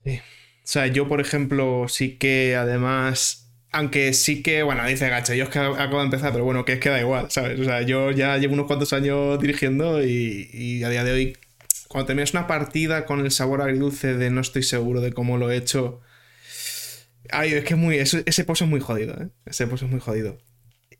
[0.05, 5.45] O sea, yo, por ejemplo, sí que además, aunque sí que, bueno, dice Gacha, yo
[5.45, 7.59] es que acabo de empezar, pero bueno, que es que da igual, ¿sabes?
[7.59, 11.37] O sea, yo ya llevo unos cuantos años dirigiendo y, a día de hoy,
[11.87, 15.51] cuando terminas una partida con el sabor agridulce de no estoy seguro de cómo lo
[15.51, 16.01] he hecho,
[17.31, 19.29] ay, es que es muy, ese, ese pozo es muy jodido, ¿eh?
[19.45, 20.37] Ese pozo es muy jodido.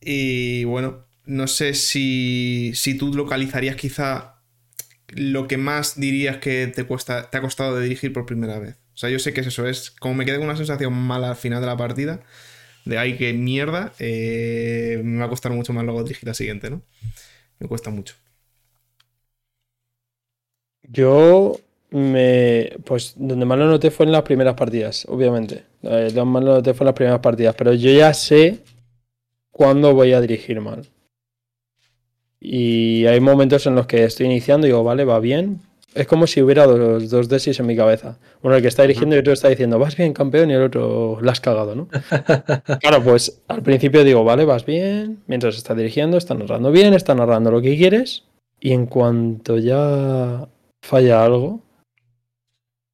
[0.02, 4.38] Y bueno, no sé si, si tú localizarías quizá
[5.10, 8.76] lo que más dirías que te, cuesta, te ha costado de dirigir por primera vez.
[8.94, 11.30] O sea, yo sé que es eso, es como me quedé con una sensación mala
[11.30, 12.22] al final de la partida,
[12.86, 16.70] de ay, que mierda, eh, me va a costar mucho más luego dirigir la siguiente,
[16.70, 16.82] ¿no?
[17.60, 18.16] Me cuesta mucho.
[20.84, 21.60] Yo
[21.92, 22.72] me.
[22.86, 25.66] Pues donde más lo noté fue en las primeras partidas, obviamente.
[25.84, 28.64] Eh, donde más lo noté fue en las primeras partidas, pero yo ya sé
[29.58, 30.88] cuándo voy a dirigir mal.
[32.40, 35.60] Y hay momentos en los que estoy iniciando y digo, vale, va bien,
[35.96, 38.20] es como si hubiera dos, dos Desis en mi cabeza.
[38.44, 41.18] Uno el que está dirigiendo y otro está diciendo, vas bien, campeón, y el otro,
[41.22, 41.88] la has cagado, ¿no?
[42.82, 47.16] claro, pues al principio digo, vale, vas bien, mientras está dirigiendo, está narrando bien, está
[47.16, 48.26] narrando lo que quieres,
[48.60, 50.48] y en cuanto ya
[50.84, 51.62] falla algo,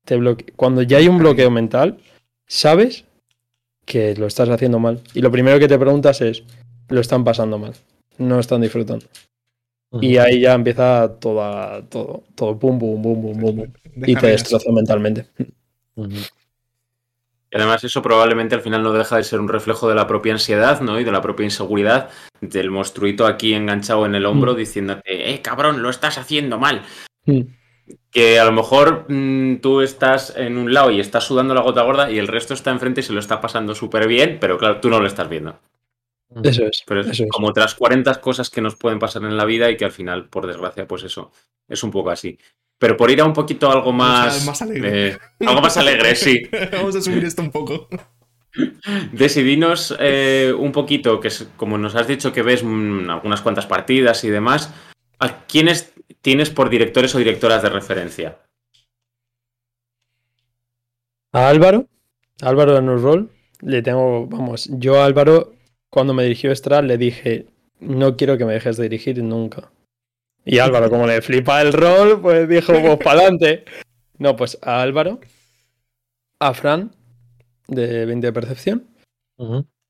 [0.05, 0.17] te
[0.55, 1.97] cuando ya hay un bloqueo mental,
[2.47, 3.05] sabes
[3.85, 5.01] que lo estás haciendo mal.
[5.13, 6.43] Y lo primero que te preguntas es,
[6.89, 7.73] lo están pasando mal,
[8.17, 9.05] no están disfrutando.
[10.01, 14.71] Y ahí ya empieza toda, todo, todo, pum, pum, pum, pum, pum, y te destroza
[14.71, 15.27] mentalmente.
[17.53, 20.33] Y además eso probablemente al final no deja de ser un reflejo de la propia
[20.33, 20.99] ansiedad, ¿no?
[20.99, 22.09] Y de la propia inseguridad
[22.41, 24.57] del monstruito aquí enganchado en el hombro mm.
[24.57, 26.81] diciéndote, eh, cabrón, lo estás haciendo mal.
[28.11, 31.81] Que a lo mejor mm, tú estás en un lado y estás sudando la gota
[31.81, 34.79] gorda y el resto está enfrente y se lo está pasando súper bien, pero claro,
[34.79, 35.59] tú no lo estás viendo.
[36.41, 36.83] Eso es.
[36.85, 39.85] Pero es como otras 40 cosas que nos pueden pasar en la vida y que
[39.85, 41.31] al final, por desgracia, pues eso,
[41.67, 42.37] es un poco así.
[42.77, 44.45] Pero por ir a un poquito algo más.
[44.45, 45.09] más alegre.
[45.09, 46.41] Eh, algo más alegre, sí.
[46.71, 47.87] Vamos a subir esto un poco.
[49.11, 53.65] Decidinos eh, un poquito, que es, como nos has dicho que ves mm, algunas cuantas
[53.65, 54.73] partidas y demás,
[55.19, 58.39] ¿a quiénes tienes por directores o directoras de referencia?
[61.33, 61.87] A Álvaro,
[62.41, 63.29] Álvaro de Roll,
[63.61, 65.53] le tengo, vamos, yo a Álvaro
[65.89, 67.47] cuando me dirigió Estral le dije,
[67.79, 69.71] no quiero que me dejes de dirigir nunca.
[70.45, 73.63] Y Álvaro, como le flipa el rol, pues dijo, pues para adelante.
[74.17, 75.19] No, pues a Álvaro,
[76.39, 76.91] a Fran,
[77.67, 78.87] de 20 de percepción.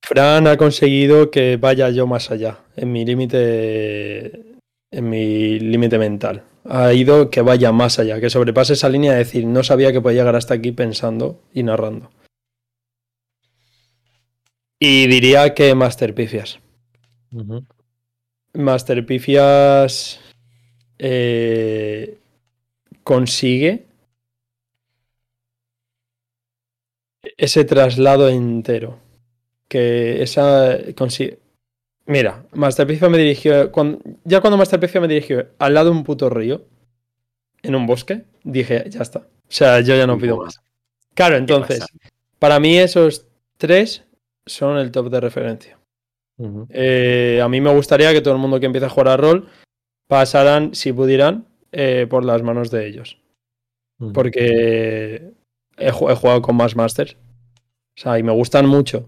[0.01, 4.53] Fran ha conseguido que vaya yo más allá, en mi límite
[4.94, 6.44] en mi límite mental.
[6.66, 10.00] Ha ido que vaya más allá, que sobrepase esa línea de decir, no sabía que
[10.02, 12.12] podía llegar hasta aquí pensando y narrando.
[14.80, 16.60] Y diría que Master Pifias.
[18.54, 20.20] Master Pifias
[21.00, 22.18] eh,
[23.04, 23.88] consigue
[27.38, 29.00] ese traslado entero.
[29.68, 31.39] Que esa consigue.
[32.06, 33.72] Mira, Master Pifias me dirigió.
[34.26, 36.66] ya cuando Master Pifias me dirigió al lado de un puto río,
[37.62, 39.20] en un bosque, dije, ya está.
[39.20, 40.60] O sea, yo ya no pido más.
[41.14, 41.86] Claro, entonces,
[42.39, 43.28] para mí esos
[43.58, 44.04] tres
[44.45, 45.78] son el top de referencia.
[46.70, 49.47] Eh, a mí me gustaría que todo el mundo que empiece a jugar a rol
[50.08, 53.20] pasaran, si pudieran, eh, por las manos de ellos.
[54.14, 55.32] Porque
[55.78, 57.16] he, jugado con más masters.
[57.95, 59.08] O sea, y me gustan mucho.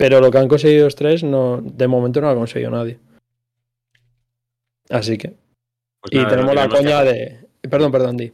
[0.00, 2.98] Pero lo que han conseguido los tres, no, de momento no lo ha conseguido nadie.
[4.88, 5.34] Así que.
[6.00, 7.40] Pues y tenemos la coña de.
[7.68, 8.32] Perdón, perdón, Di.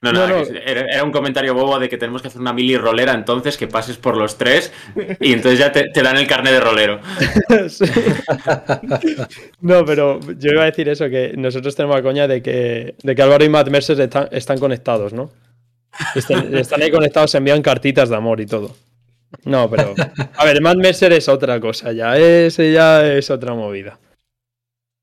[0.00, 3.58] No, no, Era, un comentario bobo de que tenemos que hacer una mili rolera entonces,
[3.58, 4.72] que pases por los tres
[5.20, 7.00] y entonces ya te, dan el carnet de rolero.
[9.60, 13.14] no, pero yo iba a decir eso, que nosotros tenemos la coña de que, de
[13.14, 15.30] que Álvaro y Matt Mercer están, conectados, ¿no?
[16.14, 18.74] Están, ahí conectados, se envían cartitas de amor y todo.
[19.46, 19.94] No, pero.
[20.36, 22.18] A ver, Matt Mercer es otra cosa ya.
[22.18, 23.98] Ese ya es otra movida.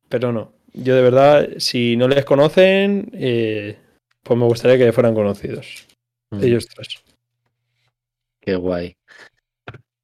[0.09, 0.53] Pero no.
[0.73, 3.77] Yo de verdad, si no les conocen, eh,
[4.21, 5.87] pues me gustaría que fueran conocidos.
[6.31, 6.43] Mm.
[6.43, 7.03] Ellos tres.
[8.41, 8.97] Qué guay.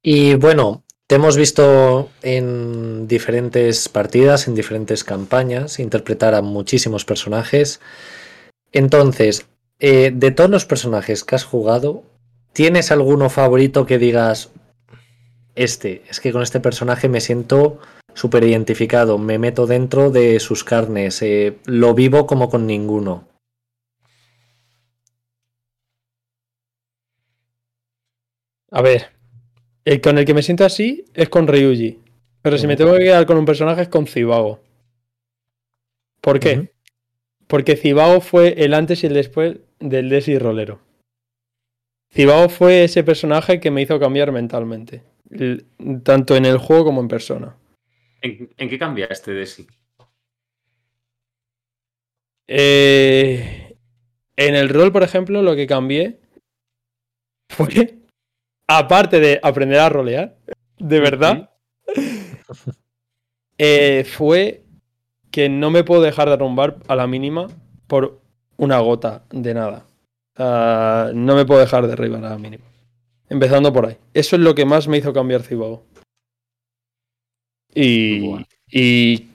[0.02, 7.80] Y bueno, te hemos visto en diferentes partidas, en diferentes campañas, interpretar a muchísimos personajes.
[8.72, 9.46] Entonces,
[9.80, 12.04] eh, de todos los personajes que has jugado,
[12.52, 14.50] ¿tienes alguno favorito que digas,
[15.54, 17.78] este, es que con este personaje me siento
[18.14, 23.28] súper identificado, me meto dentro de sus carnes, eh, lo vivo como con ninguno?
[28.72, 29.10] A ver,
[29.84, 31.98] el con el que me siento así es con Ryuji.
[32.42, 34.60] Pero si me tengo que quedar con un personaje es con Cibago.
[36.20, 36.72] ¿Por qué?
[37.46, 40.80] Porque Cibago fue el antes y el después del Desi Rolero.
[42.12, 45.04] Cibago fue ese personaje que me hizo cambiar mentalmente.
[46.02, 47.56] Tanto en el juego como en persona.
[48.20, 49.66] ¿En, qué cambiaste, Desi?
[52.48, 53.76] Eh,
[54.36, 56.18] en el rol, por ejemplo, lo que cambié
[57.48, 57.98] fue
[58.66, 60.36] aparte de aprender a rolear,
[60.78, 61.50] de verdad,
[63.58, 64.64] eh, fue
[65.30, 67.46] que no me puedo dejar de arrumbar a la mínima
[67.86, 68.20] por
[68.56, 69.89] una gota de nada.
[70.36, 72.64] No me puedo dejar de arriba a la mínima.
[73.28, 73.96] Empezando por ahí.
[74.14, 75.84] Eso es lo que más me hizo cambiar Cibago.
[77.72, 78.34] Y,
[78.68, 79.28] y,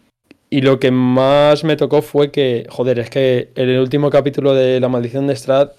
[0.49, 4.53] y, lo que más me tocó fue que, joder, es que en el último capítulo
[4.53, 5.71] de La maldición de Strad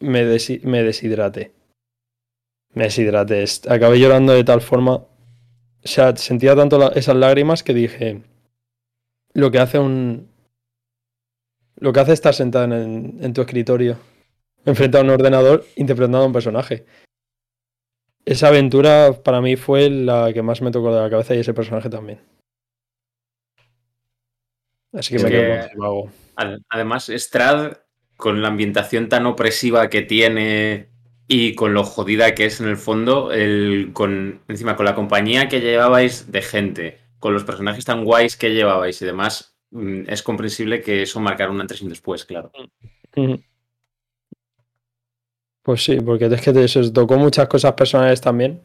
[0.00, 0.24] me,
[0.64, 1.52] me deshidraté
[2.74, 3.44] me deshidraté.
[3.68, 4.94] Acabé llorando de tal forma.
[4.94, 5.08] O
[5.84, 8.22] sea, sentía tanto esas lágrimas que dije.
[9.34, 10.28] Lo que hace un.
[11.76, 13.98] lo que hace es estar sentado en, tu escritorio,
[14.64, 16.84] enfrentado a un ordenador, interpretando a un personaje.
[18.24, 21.54] Esa aventura para mí fue la que más me tocó de la cabeza y ese
[21.54, 22.20] personaje también.
[24.92, 26.10] Así que me quedo
[26.68, 27.78] Además, Strad,
[28.16, 30.90] con la ambientación tan opresiva que tiene
[31.26, 35.48] y con lo jodida que es en el fondo, el, con, encima con la compañía
[35.48, 40.22] que llevabais de gente, con los personajes tan guays que llevabais y demás, mm, es
[40.22, 42.52] comprensible que eso marcara un antes y un después, claro.
[45.62, 48.60] Pues sí, porque es que se tocó muchas cosas personales también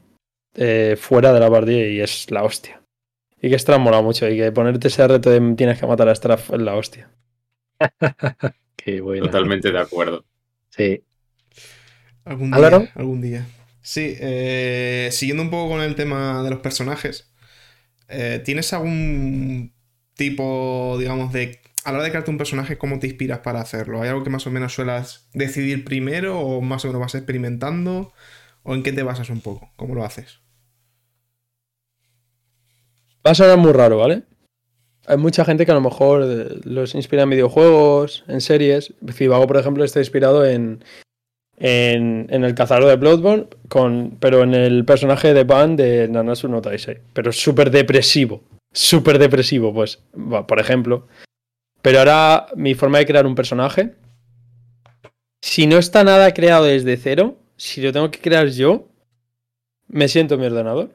[0.55, 2.81] eh, fuera de la partida y es la hostia.
[3.39, 6.15] Y que Straf mola mucho y que ponerte ese reto de tienes que matar a
[6.15, 7.09] Straf es la hostia.
[8.75, 9.25] Qué bueno.
[9.25, 10.25] Totalmente de acuerdo.
[10.69, 11.03] Sí.
[12.25, 12.91] Algún día.
[12.95, 13.45] Algún día.
[13.81, 17.31] Sí, eh, siguiendo un poco con el tema de los personajes,
[18.09, 19.73] eh, ¿tienes algún
[20.15, 21.61] tipo, digamos, de...
[21.87, 24.01] A la hora de crearte un personaje, ¿cómo te inspiras para hacerlo?
[24.01, 28.11] ¿Hay algo que más o menos suelas decidir primero o más o menos vas experimentando?
[28.63, 29.71] ¿O en qué te basas un poco?
[29.77, 30.41] ¿Cómo lo haces?
[33.25, 34.23] Va a sonar muy raro, ¿vale?
[35.05, 38.93] Hay mucha gente que a lo mejor eh, los inspira en videojuegos, en series.
[39.13, 40.83] Fibago, por ejemplo, está inspirado en,
[41.55, 46.61] en, el cazador de Bloodborne, con, pero en el personaje de Van de Nanasu no
[46.61, 46.97] Taisei.
[47.13, 48.43] Pero súper depresivo.
[48.73, 50.03] Súper depresivo, pues,
[50.45, 51.07] por ejemplo.
[51.87, 53.95] Pero ahora mi forma de crear un personaje,
[55.41, 58.89] si no está nada creado desde cero, si lo tengo que crear yo,
[59.87, 60.93] me siento en mi ordenador.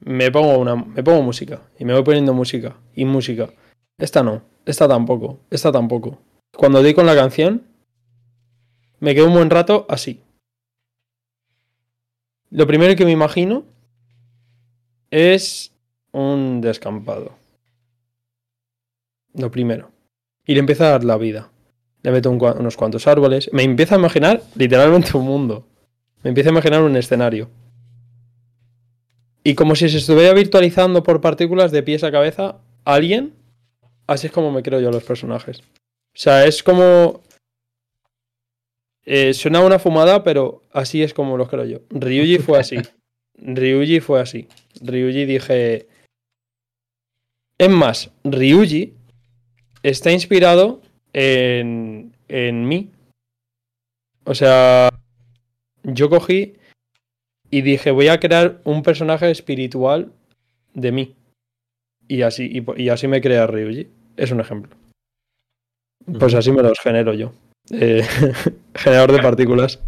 [0.00, 3.48] Me pongo, una, me pongo música y me voy poniendo música y música.
[3.96, 6.18] Esta no, esta tampoco, esta tampoco.
[6.54, 7.62] Cuando doy con la canción,
[9.00, 10.20] me quedo un buen rato así.
[12.50, 13.64] Lo primero que me imagino
[15.10, 15.72] es
[16.12, 17.32] un descampado.
[19.32, 19.96] Lo primero.
[20.48, 21.52] Y le empieza a dar la vida.
[22.02, 23.50] Le meto unos cuantos árboles.
[23.52, 25.68] Me empieza a imaginar literalmente un mundo.
[26.22, 27.50] Me empieza a imaginar un escenario.
[29.44, 33.34] Y como si se estuviera virtualizando por partículas de pies a cabeza alguien,
[34.06, 35.60] así es como me creo yo los personajes.
[35.60, 37.22] O sea, es como
[39.04, 41.80] eh, suena una fumada, pero así es como lo creo yo.
[41.90, 42.78] Ryuji fue así.
[43.34, 44.48] Ryuji fue así.
[44.80, 45.88] Ryuji dije.
[47.58, 48.94] Es más, Ryuji
[49.82, 50.80] está inspirado
[51.12, 52.90] en, en mí.
[54.24, 54.90] O sea,
[55.84, 56.54] yo cogí
[57.50, 60.12] y dije, voy a crear un personaje espiritual
[60.74, 61.14] de mí.
[62.06, 63.88] Y así, y, así me crea Ryuji.
[64.16, 64.76] Es un ejemplo.
[66.18, 67.32] Pues así me los genero yo.
[67.70, 68.02] Eh,
[68.74, 69.80] generador de partículas.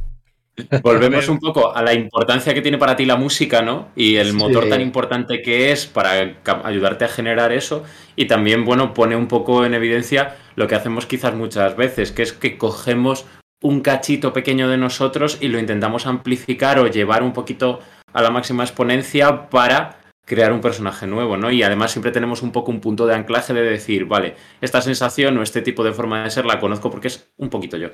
[0.83, 3.89] Volvemos un poco a la importancia que tiene para ti la música, ¿no?
[3.97, 7.85] Y el motor tan importante que es para ayudarte a generar eso.
[8.17, 12.23] Y también, bueno, pone un poco en evidencia lo que hacemos quizás muchas veces, que
[12.23, 13.27] es que cogemos
[13.63, 17.81] un cachito pequeño de nosotros y lo intentamos amplificar o llevar un poquito
[18.13, 21.51] a la máxima exponencia para crear un personaje nuevo, ¿no?
[21.51, 25.37] Y además siempre tenemos un poco un punto de anclaje de decir, vale, esta sensación
[25.39, 27.89] o este tipo de forma de ser la conozco porque es un poquito yo.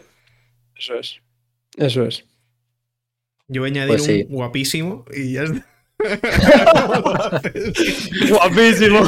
[0.75, 1.21] Eso es.
[1.77, 2.25] Eso es.
[3.49, 5.67] Yo voy a añadir pues un guapísimo y ya está.
[8.29, 9.01] guapísimo.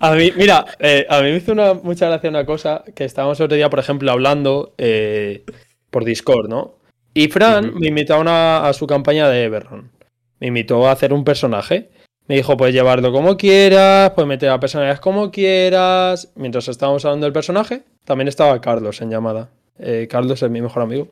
[0.00, 3.40] a mí, mira, eh, a mí me hizo una, mucha gracia una cosa que estábamos
[3.40, 5.44] otro día, por ejemplo, hablando eh,
[5.90, 6.74] por Discord, ¿no?
[7.14, 9.96] Y Fran me invitó a, a su campaña de Everron
[10.40, 11.90] me invitó a hacer un personaje.
[12.28, 16.32] Me dijo, puedes llevarlo como quieras, puedes meter a personajes como quieras.
[16.34, 19.50] Mientras estábamos hablando del personaje, también estaba Carlos en llamada.
[19.78, 21.08] Eh, Carlos es mi mejor amigo.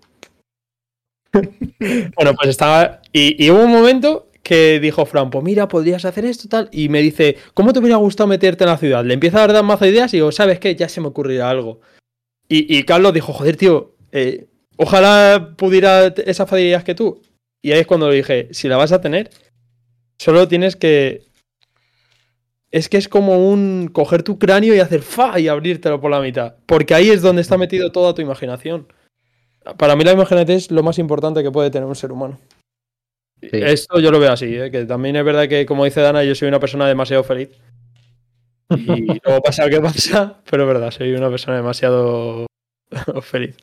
[2.16, 3.01] Bueno, pues estaba.
[3.12, 6.68] Y, hubo un momento que dijo Fran, pues mira, podrías hacer esto, tal.
[6.72, 9.05] Y me dice, ¿cómo te hubiera gustado meterte en la ciudad?
[9.05, 10.74] Le empieza a dar más ideas y digo, ¿sabes qué?
[10.74, 11.80] Ya se me ocurrirá algo.
[12.49, 17.20] Y, Carlos dijo, joder, tío, eh, ojalá pudiera esas facilidades que tú.
[17.62, 19.30] Y ahí es cuando le dije, si la vas a tener,
[20.18, 21.24] solo tienes que...
[22.70, 26.20] Es que es como un coger tu cráneo y hacer fa y abrírtelo por la
[26.20, 26.57] mitad.
[26.66, 28.89] Porque ahí es donde está metido toda tu imaginación.
[29.77, 32.39] Para mí la imaginación es lo más importante que puede tener un ser humano.
[33.41, 34.71] Esto yo lo veo así, ¿eh?
[34.71, 37.51] que también es verdad que, como dice Dana, yo soy una persona demasiado feliz.
[38.71, 38.87] Y
[39.25, 42.47] luego pasa lo que pasa, pero es verdad, soy una persona demasiado
[43.23, 43.57] feliz.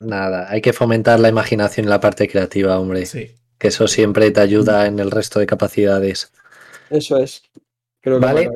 [0.00, 3.06] Nada, hay que fomentar la imaginación y la parte creativa, hombre.
[3.06, 3.30] Sí.
[3.58, 6.32] Que eso siempre te ayuda en el resto de capacidades.
[6.90, 7.42] Eso es.
[8.00, 8.50] Creo que vale.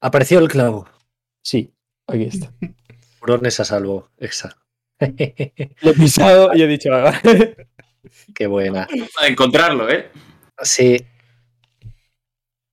[0.00, 0.88] Apareció el clavo.
[1.42, 1.72] Sí,
[2.06, 2.52] aquí está.
[3.22, 4.60] Brones a salvo, exacto.
[5.00, 6.90] Lo he pisado y he dicho,
[8.34, 8.88] Qué buena.
[9.20, 10.10] A encontrarlo, ¿eh?
[10.60, 11.06] Sí.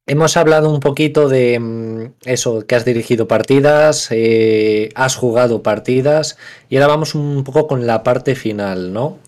[0.08, 6.38] Hemos hablado un poquito de mm, eso, que has dirigido partidas, eh, has jugado partidas
[6.68, 9.20] y ahora vamos un poco con la parte final, ¿no?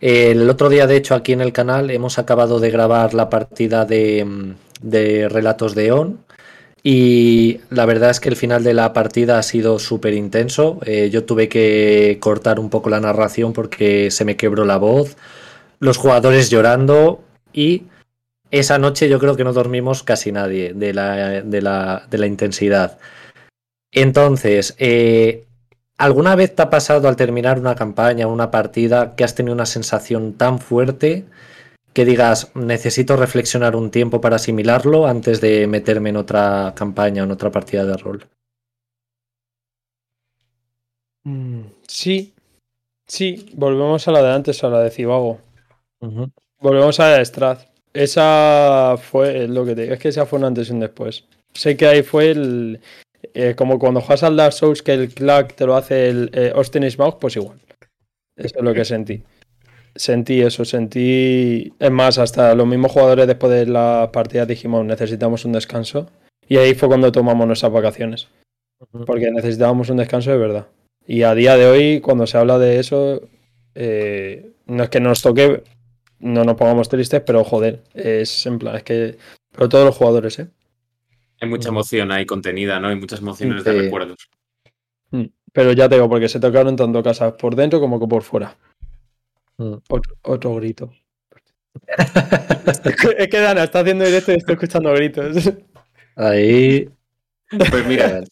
[0.00, 3.84] El otro día, de hecho, aquí en el canal hemos acabado de grabar la partida
[3.84, 6.24] de, mm, de Relatos de On
[6.82, 10.78] y la verdad es que el final de la partida ha sido súper intenso.
[10.86, 15.16] Eh, yo tuve que cortar un poco la narración porque se me quebró la voz,
[15.78, 17.22] los jugadores llorando
[17.52, 17.84] y
[18.50, 22.98] esa noche yo creo que no dormimos casi nadie de la, de la, intensidad.
[23.92, 25.44] Entonces, eh,
[25.98, 29.66] ¿alguna vez te ha pasado al terminar una campaña, una partida, que has tenido una
[29.66, 31.26] sensación tan fuerte
[31.92, 37.26] que digas, necesito reflexionar un tiempo para asimilarlo antes de meterme en otra campaña o
[37.26, 38.26] en otra partida de rol?
[41.24, 42.32] Mm, sí,
[43.06, 45.40] sí, volvemos a la de antes, a la de Cibago.
[46.60, 47.58] Volvemos a la de.
[47.92, 51.24] Esa fue lo que te digo, es que esa fue un antes y un después.
[51.54, 52.80] Sé que ahí fue el.
[53.34, 56.52] Eh, como cuando juegas al Dark Souls que el clack te lo hace el eh,
[56.54, 57.60] Austin Smaug, pues igual.
[58.36, 59.22] Eso es lo que sentí.
[59.94, 61.72] Sentí eso, sentí.
[61.78, 66.08] Es más, hasta los mismos jugadores después de la partida dijimos necesitamos un descanso.
[66.48, 68.28] Y ahí fue cuando tomamos nuestras vacaciones.
[69.06, 70.66] Porque necesitábamos un descanso de verdad.
[71.06, 73.20] Y a día de hoy, cuando se habla de eso,
[73.74, 75.62] eh, no es que nos toque
[76.20, 79.18] no nos pongamos tristes, pero joder, es en plan, es que.
[79.52, 80.48] Pero todos los jugadores, ¿eh?
[81.40, 82.88] Hay mucha emoción ahí contenida, ¿no?
[82.88, 84.28] Hay muchas emociones de recuerdos.
[85.10, 88.56] Mm, pero ya te digo, porque se tocaron tanto casas por dentro como por fuera.
[89.60, 89.76] Mm.
[90.22, 90.90] Otro, grito.
[93.18, 95.52] es que Dana está haciendo directo y estoy escuchando gritos.
[96.16, 96.88] Ahí.
[97.48, 98.22] Pues mira,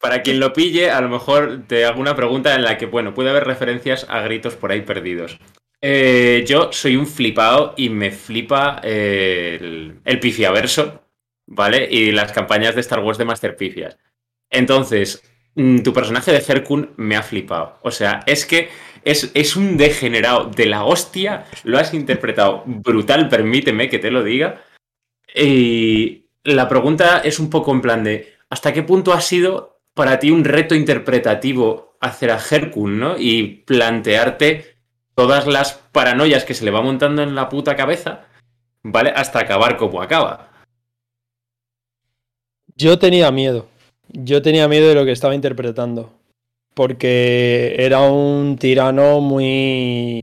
[0.00, 3.14] para quien lo pille, a lo mejor te hago una pregunta en la que, bueno,
[3.14, 5.38] puede haber referencias a gritos por ahí perdidos.
[5.80, 11.02] Eh, yo soy un flipado y me flipa eh, el, el, pifiaverso,
[11.46, 11.88] ¿vale?
[11.90, 13.96] Y las campañas de Star Wars de Master Pifias.
[14.50, 15.22] Entonces,
[15.54, 17.78] mm, tu personaje de Herkun me ha flipado.
[17.82, 18.68] O sea, es que
[19.04, 21.46] es, es, un degenerado de la hostia.
[21.64, 24.62] Lo has interpretado brutal, permíteme que te lo diga.
[25.34, 30.18] Y la pregunta es un poco en plan de, ¿hasta qué punto ha sido para
[30.18, 33.18] ti un reto interpretativo hacer a Herkun, ¿no?
[33.18, 34.76] Y plantearte
[35.14, 38.26] todas las paranoias que se le va montando en la puta cabeza,
[38.82, 39.12] ¿vale?
[39.14, 40.50] Hasta acabar como acaba.
[42.76, 43.66] Yo tenía miedo.
[44.08, 46.17] Yo tenía miedo de lo que estaba interpretando.
[46.78, 50.22] Porque era un tirano muy.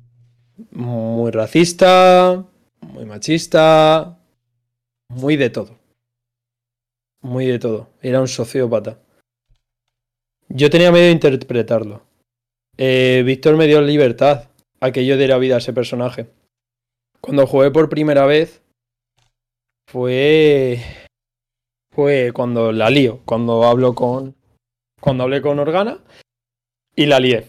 [0.71, 2.45] muy racista,
[2.79, 4.17] muy machista,
[5.09, 5.77] muy de todo.
[7.19, 7.89] Muy de todo.
[8.01, 8.97] Era un sociópata.
[10.47, 12.03] Yo tenía miedo de interpretarlo.
[12.77, 14.47] Eh, Víctor me dio libertad
[14.79, 16.27] a que yo diera vida a ese personaje.
[17.19, 18.61] Cuando jugué por primera vez
[19.91, 20.79] fue
[21.93, 24.35] fue cuando la lío, cuando hablo con
[25.01, 25.99] cuando hablé con Organa
[26.95, 27.47] y la lié.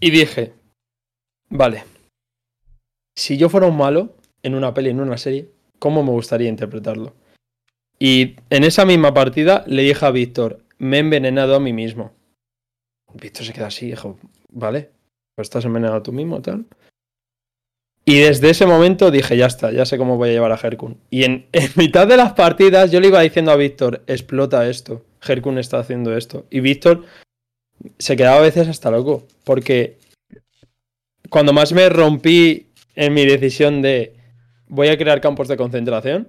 [0.00, 0.52] Y dije,
[1.48, 1.84] vale,
[3.16, 7.14] si yo fuera un malo en una peli, en una serie, ¿cómo me gustaría interpretarlo?
[7.98, 12.12] Y en esa misma partida le dije a Víctor, me he envenenado a mí mismo.
[13.14, 14.18] Víctor se queda así, dijo,
[14.50, 14.90] vale,
[15.34, 16.66] pues estás envenenado tú mismo, tal.
[18.04, 20.98] Y desde ese momento dije, ya está, ya sé cómo voy a llevar a Herkun.
[21.10, 21.46] Y en,
[21.76, 26.16] mitad de las partidas yo le iba diciendo a Víctor, explota esto, Herkun está haciendo
[26.16, 26.46] esto.
[26.50, 27.04] Y Víctor
[27.98, 29.98] se quedaba a veces hasta loco, porque
[31.30, 34.14] cuando más me rompí en mi decisión de
[34.68, 36.28] voy a crear campos de concentración,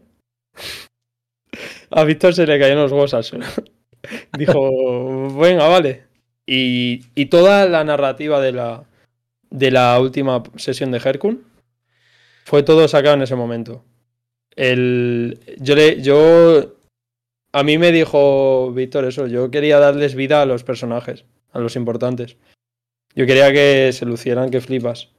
[1.89, 3.15] a Víctor se le cayeron los huevos.
[4.37, 6.03] Dijo, venga, vale.
[6.45, 8.83] y toda la narrativa de la,
[9.49, 11.43] de la última sesión de Herkun
[12.45, 13.83] fue todo sacado en ese momento.
[14.55, 16.75] El, yo le, yo,
[17.51, 21.75] a mí me dijo Víctor eso, yo quería darles vida a los personajes, a los
[21.75, 22.37] importantes.
[23.15, 25.09] Yo quería que se lucieran, que flipas.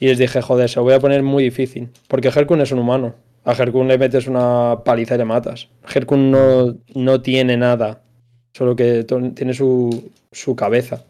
[0.00, 2.80] Y les dije, joder, se lo voy a poner muy difícil, porque Herkun es un
[2.80, 3.14] humano.
[3.44, 5.68] A Herkun le metes una paliza y le matas.
[5.94, 8.02] Herkun no, no tiene nada,
[8.52, 11.04] solo que tiene su, su cabeza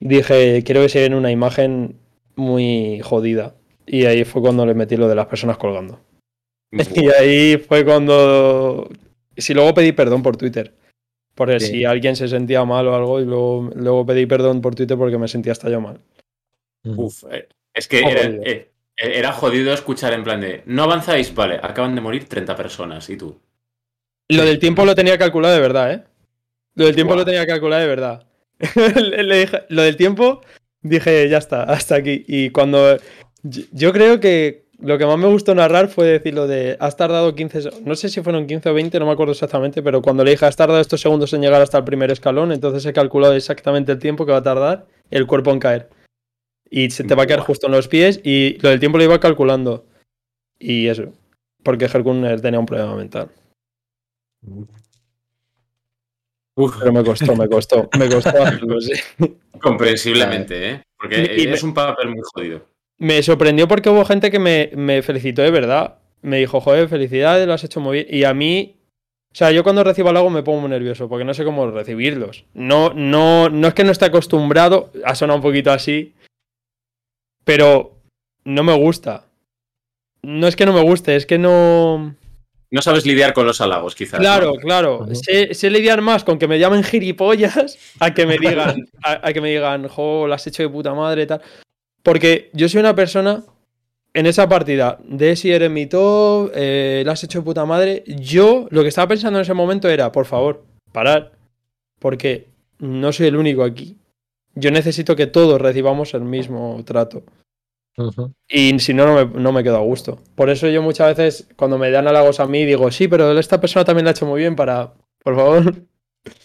[0.00, 1.96] dije, quiero que se vea una imagen
[2.34, 3.54] muy jodida.
[3.86, 6.00] Y ahí fue cuando le metí lo de las personas colgando.
[6.94, 8.88] Y ahí fue cuando...
[9.36, 10.74] Si luego pedí perdón por Twitter.
[11.36, 14.96] Porque si alguien se sentía mal o algo, y luego, luego pedí perdón por Twitter
[14.96, 16.00] porque me sentía hasta yo mal.
[16.82, 21.94] Uf, eh, es que eh, era, jodido escuchar en plan de, no avanzáis, vale, acaban
[21.94, 23.38] de morir 30 personas, ¿y tú?
[24.30, 26.04] Lo del tiempo lo tenía calculado de verdad, ¿eh?
[26.74, 28.26] Lo del tiempo lo tenía calculado de verdad.
[28.96, 30.40] Le dije, lo del tiempo,
[30.80, 32.24] dije, ya está, hasta aquí.
[32.26, 32.96] Y cuando.
[33.42, 37.34] Yo creo que lo que más me gustó narrar fue decir lo de has tardado
[37.34, 40.32] 15, no sé si fueron 15 o 20, no me acuerdo exactamente, pero cuando le
[40.32, 43.92] dije has tardado estos segundos en llegar hasta el primer escalón, entonces he calculado exactamente
[43.92, 45.88] el tiempo que va a tardar el cuerpo en caer.
[46.68, 49.04] Y se te va a caer justo en los pies y lo del tiempo lo
[49.04, 49.86] iba calculando.
[50.58, 51.12] Y eso,
[51.62, 53.30] porque Herkuner tenía un problema mental.
[56.54, 58.92] Pero me costó, me costó, me costó hacerlo, sí.
[59.60, 60.82] Comprensiblemente, ¿eh?
[60.98, 62.75] Porque es un papel muy jodido.
[62.98, 65.98] Me sorprendió porque hubo gente que me, felicitó de verdad.
[66.22, 68.06] Me dijo, joder, felicidades, lo has hecho muy bien.
[68.08, 68.76] Y a mí,
[69.32, 72.44] o sea, yo cuando recibo algo me pongo muy nervioso porque no sé cómo recibirlos.
[72.54, 76.14] No, no, no es que no esté acostumbrado, ha sonado un poquito así,
[77.44, 78.00] pero
[78.44, 79.26] no me gusta.
[80.22, 82.16] No es que no me guste, es que no.
[82.70, 84.18] No sabes lidiar con los halagos, quizás.
[84.18, 85.06] Claro, claro.
[85.12, 89.50] Sé, lidiar más con que me llamen gilipollas a que me digan, a, que me
[89.50, 91.42] digan, jo, lo has hecho de puta madre y tal.
[92.06, 93.42] Porque yo soy una persona
[94.14, 98.04] en esa partida de si eres mi top, eh, lo has hecho de puta madre.
[98.06, 101.32] Yo lo que estaba pensando en ese momento era, por favor, parar.
[101.98, 102.46] Porque
[102.78, 103.96] no soy el único aquí.
[104.54, 107.24] Yo necesito que todos recibamos el mismo trato.
[108.48, 110.20] Y si no, no me, quedo a gusto.
[110.36, 113.60] Por eso yo muchas veces, cuando me dan halagos a mí, digo, sí, pero esta
[113.60, 114.94] persona también lo ha hecho muy bien para,
[115.24, 115.74] por favor.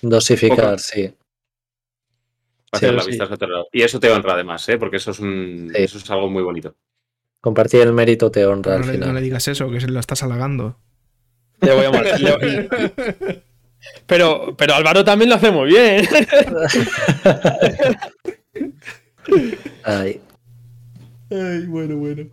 [0.02, 1.14] Dosificar, sí.
[3.72, 4.78] Y eso te honra además, ¿eh?
[4.78, 5.20] porque eso es,
[5.74, 6.76] eso es algo muy bonito.
[7.42, 9.10] Compartir el mérito te honra al final.
[9.10, 10.78] No le digas eso, que se lo estás halagando.
[11.60, 11.92] Le voy a
[14.08, 16.08] pero, pero Álvaro también lo hace muy bien.
[19.84, 20.22] Ay.
[21.30, 22.30] Ay, bueno, bueno.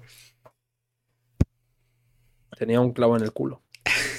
[2.57, 3.63] Tenía un clavo en el culo.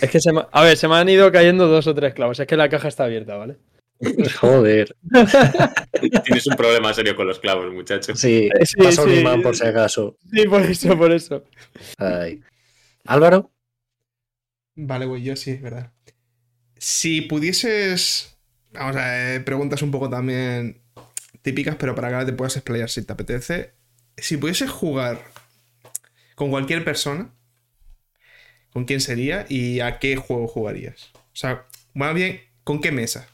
[0.02, 0.46] Es que se me...
[0.52, 2.40] A ver, se me han ido cayendo dos o tres clavos.
[2.40, 3.58] Es que la caja está abierta, ¿vale?
[4.39, 4.95] Joder.
[6.26, 8.16] Tienes un problema serio con los clavos, muchacho.
[8.16, 10.18] Sí, sí pasa un imán por si acaso.
[10.32, 11.43] Sí, por eso, por eso.
[13.06, 13.52] Álvaro.
[14.76, 15.91] Vale, güey, yo sí, es verdad.
[16.78, 18.38] Si pudieses.
[18.72, 20.82] Vamos a ver, preguntas un poco también
[21.41, 23.74] típicas, pero para que te puedas explayar si te apetece.
[24.16, 25.24] Si pudieses jugar
[26.36, 27.34] con cualquier persona,
[28.72, 31.12] ¿con quién sería y a qué juego jugarías?
[31.16, 33.28] O sea, más bien, ¿con qué mesa?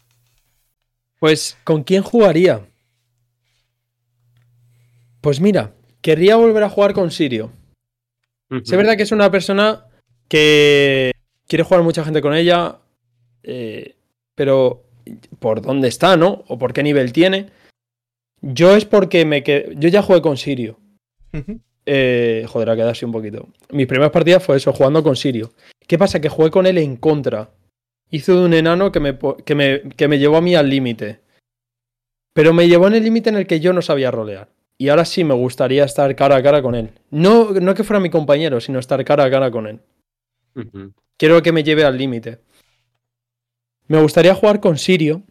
[1.20, 2.68] Pues, ¿con quién jugaría?
[5.22, 7.52] Pues mira, querría volver a jugar con Sirio.
[8.52, 9.88] Es verdad que es una persona
[10.28, 11.12] que
[11.48, 12.80] quiere jugar mucha gente con ella,
[13.44, 13.96] eh,
[14.36, 14.84] pero
[15.40, 16.44] por dónde está, ¿no?
[16.48, 17.50] O por qué nivel tiene.
[18.42, 19.74] Yo es porque me quedé.
[19.78, 20.80] Yo ya jugué con Sirio.
[21.88, 23.48] Eh, joder, ha quedado así un poquito.
[23.72, 25.54] Mis primeras partidas fue eso, jugando con Sirio.
[25.88, 26.20] ¿Qué pasa?
[26.20, 27.50] Que jugué con él en contra.
[28.16, 31.20] Hizo de un enano que me, que me, que me llevó a mí al límite.
[32.32, 34.48] Pero me llevó en el límite en el que yo no sabía rolear.
[34.78, 36.92] Y ahora sí me gustaría estar cara a cara con él.
[37.12, 39.82] No, no que fuera mi compañero, sino estar cara a cara con él.
[41.18, 42.40] Quiero que me lleve al límite.
[43.88, 45.24] Me gustaría jugar con Sirio.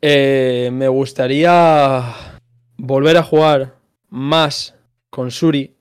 [0.00, 2.14] Eh, me gustaría
[2.78, 3.74] volver a jugar
[4.08, 4.74] más
[5.10, 5.76] con Suri.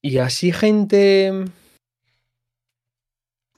[0.00, 1.44] Y así gente...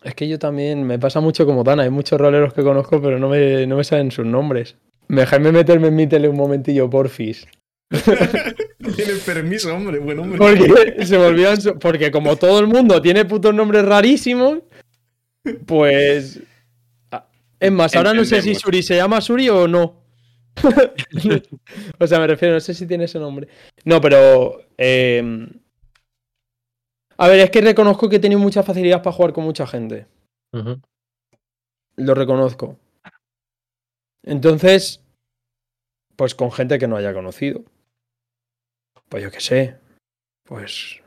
[0.02, 1.82] Es que yo también me pasa mucho como Dana.
[1.82, 4.76] Hay muchos roleros que conozco, pero no me, no me saben sus nombres.
[5.08, 7.46] Dejadme meterme en mi tele un momentillo, porfis.
[7.90, 10.38] Tienes permiso, hombre, buen hombre.
[10.38, 14.60] Porque se me Porque como todo el mundo tiene putos nombres rarísimos,
[15.66, 16.40] pues.
[17.58, 20.00] Es más, ahora no sé si Suri se llama Suri o no.
[21.98, 23.48] o sea, me refiero, no sé si tiene ese nombre.
[23.84, 24.62] No, pero.
[24.78, 25.46] Eh,
[27.20, 30.06] a ver, es que reconozco que he tenido mucha facilidad para jugar con mucha gente.
[31.96, 32.78] Lo reconozco.
[34.22, 35.04] Entonces,
[36.16, 37.62] pues con gente que no haya conocido.
[39.10, 39.76] Pues yo qué sé.
[40.44, 41.02] Pues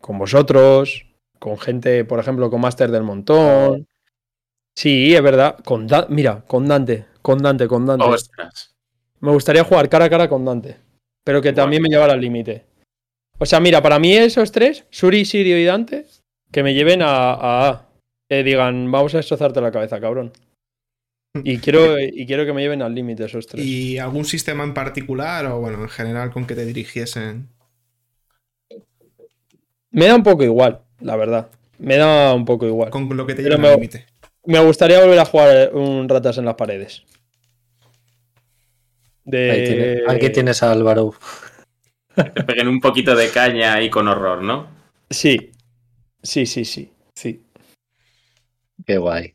[0.00, 1.04] con vosotros,
[1.38, 3.86] con gente, por ejemplo, con Master del Montón.
[4.74, 5.58] Sí, es verdad.
[5.66, 8.06] Con Mira, con Dante, con Dante, con Dante.
[9.20, 10.78] Me gustaría jugar cara a cara con Dante.
[11.24, 12.67] Pero que también me llevara al límite.
[13.38, 16.06] O sea, mira, para mí esos tres, Suri, Sirio y Dante,
[16.50, 17.88] que me lleven a, a,
[18.28, 20.32] que digan, vamos a destrozarte la cabeza, cabrón.
[21.44, 23.64] Y quiero, y quiero que me lleven al límite esos tres.
[23.64, 27.48] ¿Y algún sistema en particular o, bueno, en general con que te dirigiesen?
[29.90, 31.48] Me da un poco igual, la verdad.
[31.78, 32.90] Me da un poco igual.
[32.90, 34.06] Con lo que te lleven al límite.
[34.44, 37.04] Me gustaría volver a jugar un ratas en las paredes.
[39.24, 40.02] De...
[40.08, 41.14] Aquí tienes a Álvaro.
[42.24, 44.68] Te peguen un poquito de caña ahí con horror, ¿no?
[45.10, 45.52] Sí,
[46.22, 47.42] sí, sí, sí, sí.
[48.86, 49.34] Qué guay.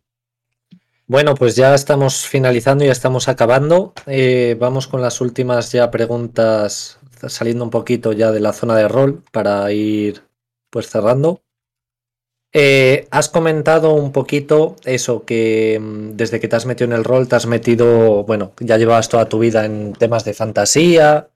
[1.06, 3.94] Bueno, pues ya estamos finalizando, ya estamos acabando.
[4.08, 8.88] Eh, vamos con las últimas ya preguntas saliendo un poquito ya de la zona de
[8.88, 10.24] rol para ir
[10.70, 11.42] pues cerrando.
[12.56, 17.04] Eh, has comentado un poquito eso, que mm, desde que te has metido en el
[17.04, 21.30] rol, te has metido, bueno, ya llevabas toda tu vida en temas de fantasía.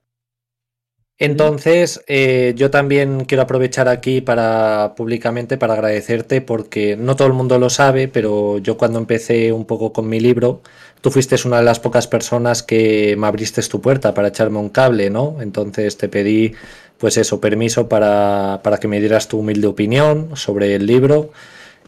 [1.20, 7.34] Entonces, eh, yo también quiero aprovechar aquí para públicamente para agradecerte porque no todo el
[7.34, 10.62] mundo lo sabe, pero yo cuando empecé un poco con mi libro,
[11.00, 14.68] tú fuiste una de las pocas personas que me abriste tu puerta para echarme un
[14.68, 15.38] cable, ¿no?
[15.40, 16.54] Entonces te pedí
[16.98, 21.32] pues eso, permiso para, que me dieras tu humilde opinión sobre el libro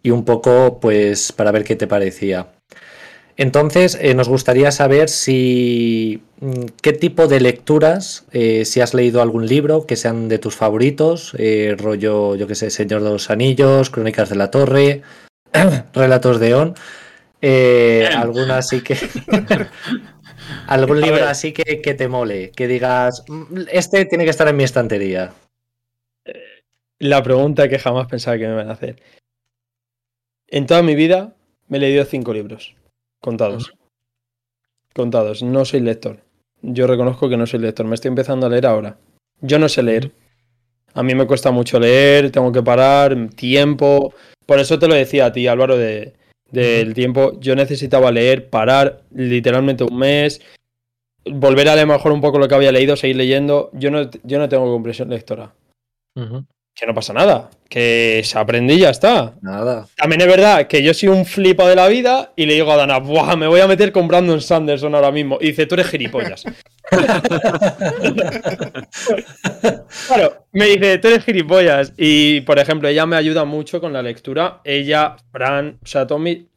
[0.02, 2.59] y un poco pues para ver qué te parecía.
[3.36, 9.22] Entonces, eh, nos gustaría saber si mm, qué tipo de lecturas, eh, si has leído
[9.22, 13.30] algún libro que sean de tus favoritos, eh, rollo, yo que sé, Señor de los
[13.30, 15.02] Anillos, Crónicas de la Torre,
[15.94, 16.74] Relatos de On,
[18.16, 18.96] alguna así que
[20.66, 22.50] ¿Algún libro así que, te mole?
[22.50, 25.32] Que digas, mm, este tiene que estar en mi estantería.
[26.98, 29.00] La pregunta que jamás pensaba que me iban a hacer.
[30.48, 31.34] En toda mi vida
[31.68, 32.74] me he leído cinco libros.
[33.20, 33.72] Contados.
[34.94, 35.42] Contados.
[35.42, 36.20] No soy lector.
[36.62, 37.86] Yo reconozco que no soy lector.
[37.86, 38.98] Me estoy empezando a leer ahora.
[39.40, 40.12] Yo no sé leer.
[40.94, 44.12] A mí me cuesta mucho leer, tengo que parar, tiempo.
[44.44, 46.14] Por eso te lo decía a ti, Álvaro, de
[46.50, 47.38] del tiempo.
[47.40, 50.40] Yo necesitaba leer, parar literalmente un mes,
[51.24, 53.70] volver a leer mejor un poco lo que había leído, seguir leyendo.
[53.72, 55.54] Yo no, yo no tengo compresión lectora.
[56.80, 59.34] Que no pasa nada, que se aprende y ya está.
[59.42, 59.86] Nada.
[59.98, 62.76] También es verdad que yo soy un flipo de la vida y le digo a
[62.76, 65.36] Dana, Buah, me voy a meter con Brandon Sanderson ahora mismo.
[65.42, 66.42] Y dice, tú eres gilipollas.
[70.06, 71.92] claro, me dice, tú eres gilipollas.
[71.98, 74.62] Y, por ejemplo, ella me ayuda mucho con la lectura.
[74.64, 76.48] Ella, Fran, o sea, Tommy,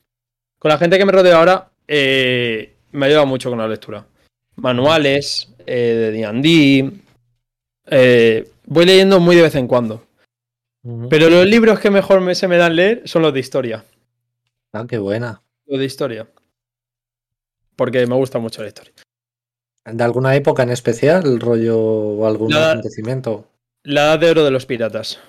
[0.57, 4.05] con la gente que me rodea ahora, eh, me ayuda mucho con la lectura.
[4.55, 6.91] Manuales eh, de D&D.
[7.87, 10.01] Eh, voy leyendo muy de vez en cuando.
[11.09, 13.85] Pero los libros que mejor me, se me dan leer son los de historia.
[14.73, 15.41] Ah, qué buena.
[15.65, 16.27] Los de historia.
[17.75, 18.93] Porque me gusta mucho la historia.
[19.85, 23.49] ¿De alguna época en especial, el rollo o algún acontecimiento?
[23.83, 25.19] La edad de oro de los piratas.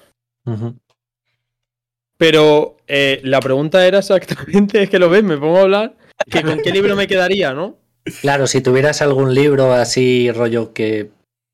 [2.16, 5.96] Pero eh, la pregunta era exactamente, es que lo ves, me pongo a hablar,
[6.30, 7.78] que con qué libro me quedaría, ¿no?
[8.20, 11.10] Claro, si tuvieras algún libro así, rollo que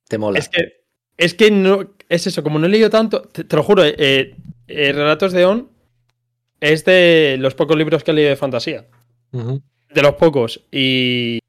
[0.08, 0.38] te mola.
[0.38, 0.79] Es que,
[1.20, 4.34] es que no, es eso, como no he leído tanto, te, lo juro, eh,
[4.68, 5.68] eh, Relatos de On
[6.60, 8.86] es de los pocos libros que he leído de fantasía.
[9.30, 10.64] De los pocos.
[10.72, 11.40] Y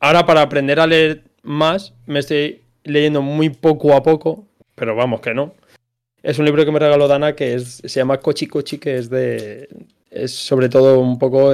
[0.00, 5.22] ahora para aprender a leer más, me estoy leyendo muy poco a poco, pero vamos
[5.22, 5.54] que no.
[6.22, 9.08] Es un libro que me regaló Dana que es, se llama Kochi Kochi, que es
[9.08, 9.66] de.
[10.10, 11.52] Es sobre todo un poco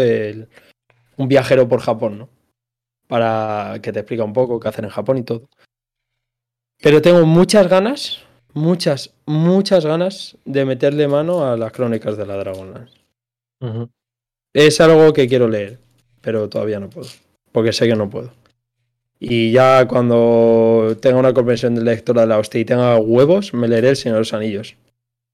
[1.17, 2.29] un viajero por Japón, ¿no?
[3.07, 5.49] Para que te explique un poco qué hacer en Japón y todo.
[6.83, 8.23] Pero tengo muchas ganas
[8.55, 12.95] muchas, muchas ganas de meterle mano a las crónicas de la Dragonlance.
[14.53, 15.79] Es algo que quiero leer,
[16.21, 17.09] pero todavía no puedo,
[17.53, 18.33] porque sé que no puedo.
[19.19, 23.69] Y ya cuando tenga una convención de lectora de la hostia y tenga huevos, me
[23.69, 24.75] leeré El Señor de los Anillos.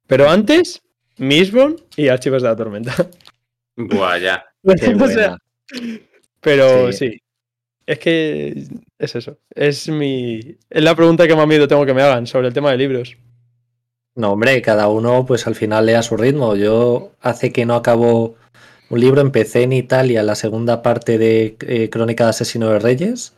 [0.06, 0.82] Pero antes,
[1.16, 2.94] Mistborn y Archivos de la Tormenta.
[3.76, 4.44] Buah, ya.
[6.40, 7.18] pero sí.
[7.86, 8.66] Es que
[8.98, 9.38] es eso.
[9.54, 10.40] Es mi.
[10.70, 13.16] Es la pregunta que más miedo tengo que me hagan sobre el tema de libros.
[14.14, 16.56] No, hombre, cada uno, pues al final lee a su ritmo.
[16.56, 18.34] Yo hace que no acabo
[18.90, 23.34] un libro, empecé en Italia la segunda parte de eh, Crónica de Asesino de Reyes.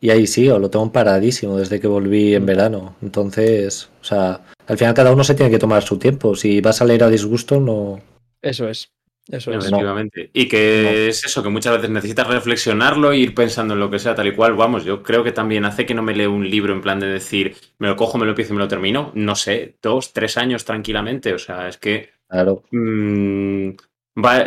[0.00, 2.96] Y ahí sí, o lo tengo paradísimo desde que volví en verano.
[3.02, 6.34] Entonces, o sea, al final cada uno se tiene que tomar su tiempo.
[6.34, 8.00] Si vas a leer a disgusto, no.
[8.40, 8.91] Eso es.
[9.28, 9.58] Eso es.
[9.58, 10.30] Efectivamente.
[10.32, 13.98] Y que es eso, que muchas veces necesitas reflexionarlo e ir pensando en lo que
[13.98, 14.54] sea, tal y cual.
[14.54, 17.06] Vamos, yo creo que también hace que no me leo un libro en plan de
[17.06, 19.12] decir, me lo cojo, me lo empiezo y me lo termino.
[19.14, 21.32] No sé, dos, tres años tranquilamente.
[21.34, 22.10] O sea, es que.
[22.28, 22.64] Claro.
[22.72, 23.70] Mm,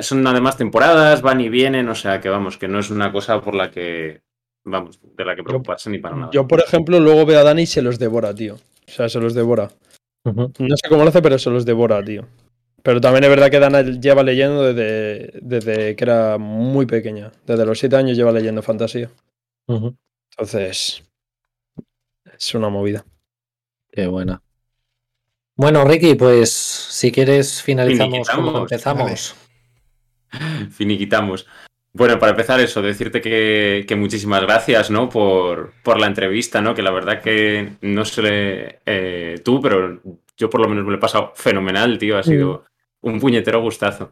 [0.01, 1.87] son además temporadas, van y vienen.
[1.87, 4.21] O sea, que vamos, que no es una cosa por la que.
[4.65, 6.31] Vamos, de la que preocuparse ni para nada.
[6.33, 8.55] Yo, por ejemplo, luego veo a Dani y se los devora, tío.
[8.55, 9.69] O sea, se los devora.
[10.25, 12.25] No sé cómo lo hace, pero se los devora, tío.
[12.85, 17.31] Pero también es verdad que Dana lleva leyendo desde, desde que era muy pequeña.
[17.43, 19.09] Desde los siete años lleva leyendo fantasía.
[19.67, 21.03] Entonces,
[22.37, 23.03] es una movida.
[23.91, 24.39] Qué buena.
[25.55, 29.35] Bueno, Ricky, pues si quieres finalizamos como empezamos.
[30.69, 31.47] Finiquitamos.
[31.91, 35.09] Bueno, para empezar eso, decirte que, muchísimas gracias, ¿no?
[35.09, 36.75] Por, por, la entrevista, ¿no?
[36.75, 40.01] Que la verdad que no sé eh, tú, pero
[40.37, 42.19] yo por lo menos me lo he pasado fenomenal, tío.
[42.19, 42.65] Ha sido
[43.05, 44.11] un puñetero gustazo.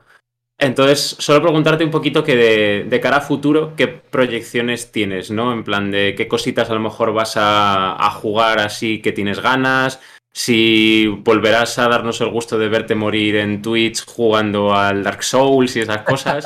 [0.58, 5.52] Entonces, solo preguntarte un poquito que de, cara a futuro, ¿qué proyecciones tienes, no?
[5.52, 10.00] En plan de qué cositas a lo mejor vas a, jugar así que tienes ganas,
[10.32, 15.76] si volverás a darnos el gusto de verte morir en Twitch jugando al Dark Souls
[15.76, 16.46] y esas cosas.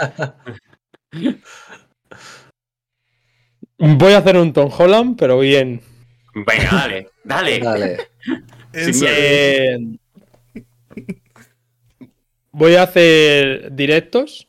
[3.79, 5.81] Voy a hacer un Tom Holland, pero bien.
[6.33, 7.59] Venga, dale, dale.
[7.59, 7.97] dale.
[12.57, 14.47] Voy a hacer directos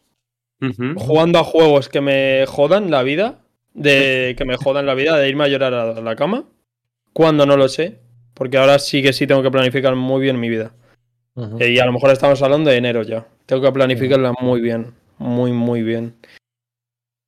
[0.97, 3.41] jugando a juegos que me jodan la vida,
[3.75, 6.45] de que me jodan la vida, de irme a llorar a la cama,
[7.13, 7.99] cuando no lo sé,
[8.33, 10.73] porque ahora sí que sí tengo que planificar muy bien mi vida.
[11.61, 13.27] Y a lo mejor estamos hablando de enero ya.
[13.45, 16.15] Tengo que planificarla muy bien, muy, muy bien.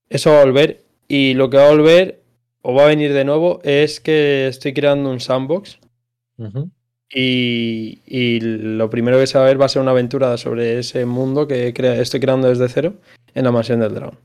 [0.08, 0.82] Eso va a volver.
[1.08, 2.22] Y lo que va a volver,
[2.62, 5.78] o va a venir de nuevo, es que estoy creando un sandbox.
[7.12, 11.04] Y, lo primero que se va a ver va a ser una aventura sobre ese
[11.04, 12.94] mundo que estoy creando desde cero
[13.34, 14.18] en la mansión del dragón.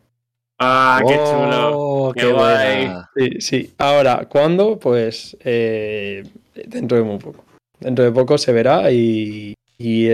[0.60, 1.72] Ah, qué chulo.
[1.74, 2.92] Oh, qué, guay.
[3.16, 3.74] Sí, sí.
[3.78, 4.80] Ahora, ¿cuándo?
[4.80, 6.24] Pues eh,
[6.68, 7.44] dentro de muy poco.
[7.80, 10.08] Dentro de poco se verá y, y,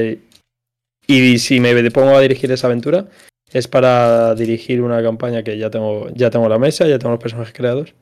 [1.06, 3.08] y, si me pongo a dirigir esa aventura
[3.52, 7.22] es para dirigir una campaña que ya tengo, ya tengo la mesa, ya tengo los
[7.22, 7.94] personajes creados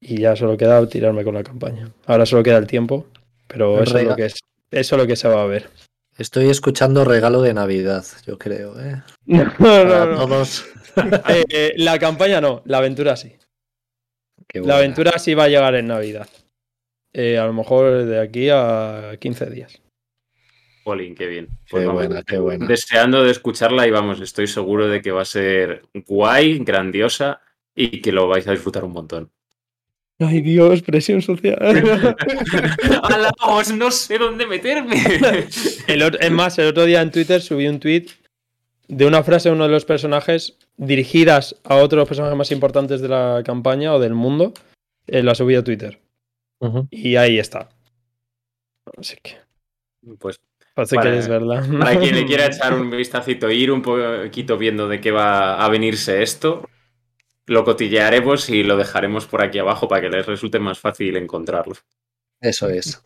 [0.00, 1.90] y ya solo queda tirarme con la campaña.
[2.06, 3.06] Ahora solo queda el tiempo
[3.46, 4.34] pero eso es, lo que es,
[4.70, 5.68] eso lo que se va a ver.
[6.18, 8.80] Estoy escuchando regalo de Navidad, yo creo.
[8.80, 9.02] ¿eh?
[9.26, 10.64] No, Todos.
[11.28, 13.36] Eh, eh, la campaña no, la aventura sí.
[14.54, 16.26] La aventura sí va a llegar en Navidad.
[17.12, 19.82] Eh, a lo mejor de aquí a 15 días.
[20.84, 21.48] Polín, qué bien.
[21.68, 22.66] Pues qué buena, qué buena.
[22.66, 27.42] Deseando de escucharla y vamos, estoy seguro de que va a ser guay, grandiosa
[27.74, 29.30] y que lo vais a disfrutar un montón.
[30.18, 31.58] Ay Dios, presión social.
[33.02, 34.96] Alamos, no sé dónde meterme.
[35.86, 38.06] es más, el otro día en Twitter subí un tweet
[38.88, 43.08] de una frase de uno de los personajes dirigidas a otros personajes más importantes de
[43.08, 44.54] la campaña o del mundo.
[45.06, 46.00] Eh, la subí a Twitter.
[46.90, 47.68] Y ahí está.
[48.98, 49.36] Así que.
[50.18, 50.40] Pues.
[50.74, 51.66] Parece que es verdad.
[51.78, 55.68] Para quien le quiera echar un vistacito, ir un poquito viendo de qué va a
[55.70, 56.68] venirse esto,
[57.46, 61.74] lo cotillearemos y lo dejaremos por aquí abajo para que les resulte más fácil encontrarlo.
[62.40, 63.02] Eso es.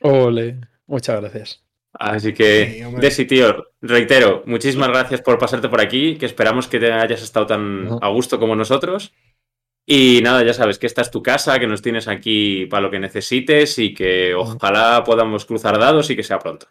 [0.00, 1.64] Ole, muchas gracias.
[1.92, 6.92] Así que, Desi, tío, reitero, muchísimas gracias por pasarte por aquí, que esperamos que te
[6.92, 9.12] hayas estado tan a gusto como nosotros.
[9.86, 12.90] Y nada, ya sabes que esta es tu casa, que nos tienes aquí para lo
[12.90, 16.66] que necesites y que ojalá podamos cruzar dados y que sea pronto.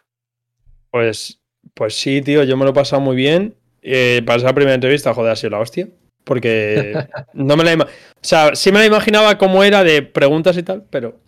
[0.90, 1.40] Pues,
[1.74, 3.56] pues sí, tío, yo me lo he pasado muy bien.
[3.82, 5.88] Eh, para esa primera entrevista, joder, ha sido la hostia.
[6.24, 7.88] Porque no me la O
[8.20, 11.20] sea, sí me la imaginaba cómo era de preguntas y tal, pero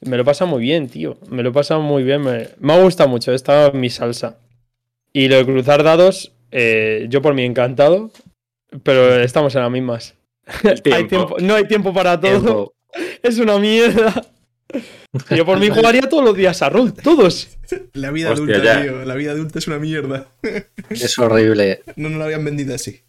[0.00, 1.18] me lo pasa muy bien, tío.
[1.28, 2.22] Me lo pasa muy bien.
[2.22, 3.32] Me, me ha gustado mucho.
[3.32, 4.38] Esta mi salsa.
[5.12, 8.10] Y lo de cruzar dados, eh, yo por mí encantado,
[8.82, 10.14] pero estamos en las mismas.
[11.40, 12.74] no hay tiempo para todo.
[13.22, 14.26] Es una mierda.
[15.30, 17.48] Yo por mí jugaría todos los días a rol, todos.
[17.92, 19.04] La vida adulta, tío.
[19.04, 20.28] La vida adulta es una mierda.
[20.88, 21.82] Es horrible.
[21.96, 23.02] No nos la habían vendido así.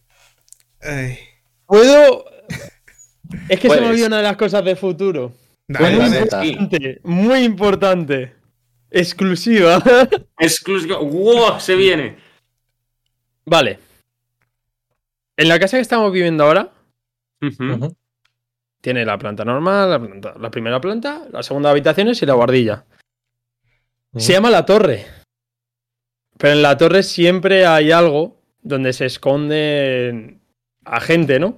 [1.68, 2.26] Puedo.
[3.50, 5.34] Es que se me olvidó una de las cosas de futuro.
[5.68, 8.34] muy, importante, muy importante.
[8.90, 9.84] Exclusiva.
[10.40, 10.98] Exclusiva.
[11.00, 11.60] ¡Wow!
[11.60, 12.18] Se viene.
[13.46, 13.80] Vale.
[15.36, 16.72] En la casa que estamos viviendo ahora.
[18.82, 22.86] Tiene la planta normal, la, primera planta, la segunda habitaciones y la guardilla.
[24.16, 25.06] Se llama la torre.
[26.38, 30.37] Pero en la torre siempre hay algo donde se esconde
[30.90, 31.58] a gente, ¿no?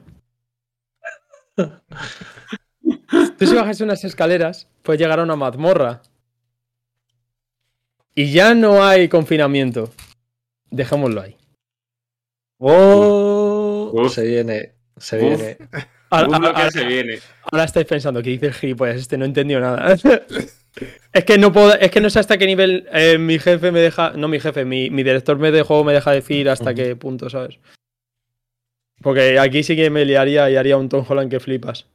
[3.37, 6.01] Tú si bajas unas escaleras, puedes llegar a una mazmorra.
[8.15, 9.91] Y ya no hay confinamiento.
[10.69, 11.37] Dejémoslo ahí.
[12.57, 14.07] ¡Oh!
[14.09, 15.57] Se viene, se viene.
[16.11, 17.19] Ahora, se viene.
[17.43, 19.95] ahora estáis pensando que dice el gilipollas, este no entendió nada.
[21.13, 23.79] es que no puedo, es que no sé hasta qué nivel eh, mi jefe me
[23.79, 27.29] deja, no mi jefe, mi, mi director de juego me deja decir hasta qué punto,
[27.29, 27.59] ¿sabes?
[29.01, 31.87] Porque aquí sí que me liaría y haría un Tom Holland que flipas.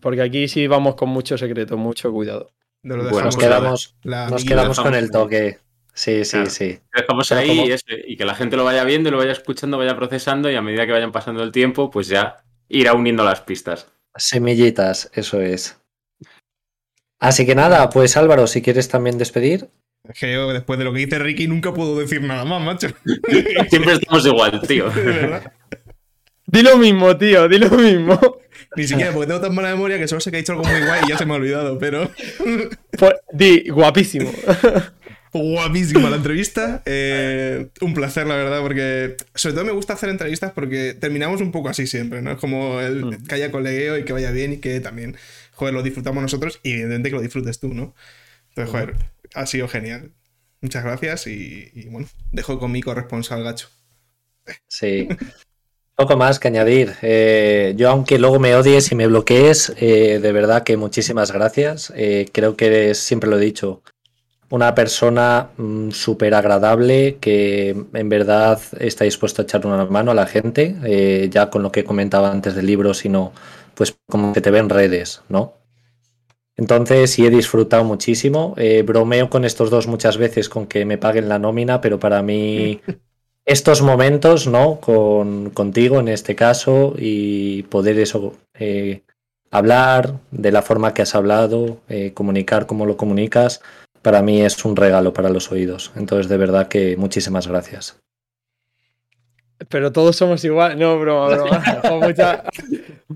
[0.00, 2.52] Porque aquí sí vamos con mucho secreto, mucho cuidado.
[2.82, 5.58] bueno, nos quedamos, nos quedamos con el toque.
[5.98, 6.78] Sí, sí, sí.
[6.94, 7.74] Dejamos ahí
[8.06, 10.86] y, que la gente lo vaya viendo, lo vaya escuchando, vaya procesando y a medida
[10.86, 12.36] que vayan pasando el tiempo, pues ya
[12.68, 13.88] irá uniendo las pistas.
[14.14, 15.80] Semillitas, eso es.
[17.18, 19.70] Así que nada, pues Álvaro, si quieres también despedir.
[20.08, 22.88] Es que yo, después de lo que dice Ricky, nunca puedo decir nada más, macho.
[23.68, 24.90] Siempre estamos igual, tío.
[26.50, 28.18] Di lo mismo, tío, di lo mismo.
[28.74, 30.80] Ni siquiera, porque tengo tan mala memoria que solo sé que ha dicho algo muy
[30.80, 32.10] guay y ya se me ha olvidado, pero.
[32.98, 34.32] Pues, di, guapísimo.
[35.32, 36.82] Guapísima la entrevista.
[36.86, 41.52] Eh, un placer, la verdad, porque sobre todo me gusta hacer entrevistas porque terminamos un
[41.52, 42.32] poco así siempre, ¿no?
[42.32, 43.26] Es como el, mm.
[43.26, 45.16] que haya colegueo y que vaya bien y que también,
[45.52, 47.94] joder, lo disfrutamos nosotros y evidentemente que lo disfrutes tú, ¿no?
[48.48, 48.96] Entonces, joder,
[49.34, 50.12] ha sido genial.
[50.62, 53.68] Muchas gracias y, bueno, dejo con mi corresponsal gacho.
[54.66, 55.08] Sí.
[55.98, 56.94] Poco más que añadir.
[57.02, 61.92] Eh, yo, aunque luego me odies y me bloquees, eh, de verdad que muchísimas gracias.
[62.32, 63.82] creo que siempre lo he dicho,
[64.50, 70.14] una persona mm, súper agradable que en verdad está dispuesto a echar una mano a
[70.14, 73.32] la gente, eh, ya con lo que comentaba antes del libro, sino
[73.74, 75.54] pues como que te ven redes, ¿no?
[76.56, 78.54] Entonces sí he disfrutado muchísimo.
[78.56, 82.22] Eh, bromeo con estos dos muchas veces con que me paguen la nómina, pero para
[82.22, 82.80] mí
[83.48, 84.78] estos momentos, ¿no?
[84.80, 89.02] Con, contigo en este caso y poder eso, eh,
[89.50, 91.80] hablar de la forma que has hablado,
[92.14, 93.62] comunicar como lo comunicas,
[94.02, 95.92] para mí es un regalo para los oídos.
[95.96, 98.00] Entonces, de verdad que muchísimas gracias.
[99.68, 100.78] Pero todos somos igual.
[100.78, 101.62] No, broma, broma.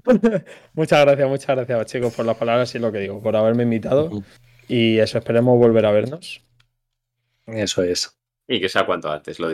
[0.74, 4.10] muchas gracias, muchas gracias, chicos, por las palabras y lo que digo, por haberme invitado.
[4.68, 6.42] Y eso, esperemos volver a vernos.
[7.46, 8.18] Eso es.
[8.48, 9.48] Y que sea cuanto antes, lo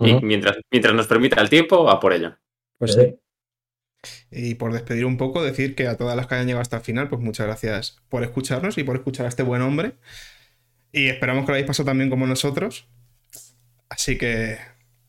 [0.00, 2.36] Y mientras, mientras nos permita el tiempo, a por ello.
[2.78, 3.16] Pues sí.
[4.30, 6.82] Y por despedir un poco, decir que a todas las que hayan llegado hasta el
[6.82, 9.94] final, pues muchas gracias por escucharnos y por escuchar a este buen hombre.
[10.92, 12.88] Y esperamos que lo hayáis pasado también como nosotros.
[13.88, 14.58] Así que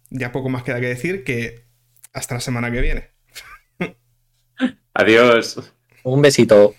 [0.10, 1.66] ya poco más queda que decir que
[2.14, 3.10] hasta la semana que viene.
[4.94, 5.72] Adiós.
[6.04, 6.74] Un besito.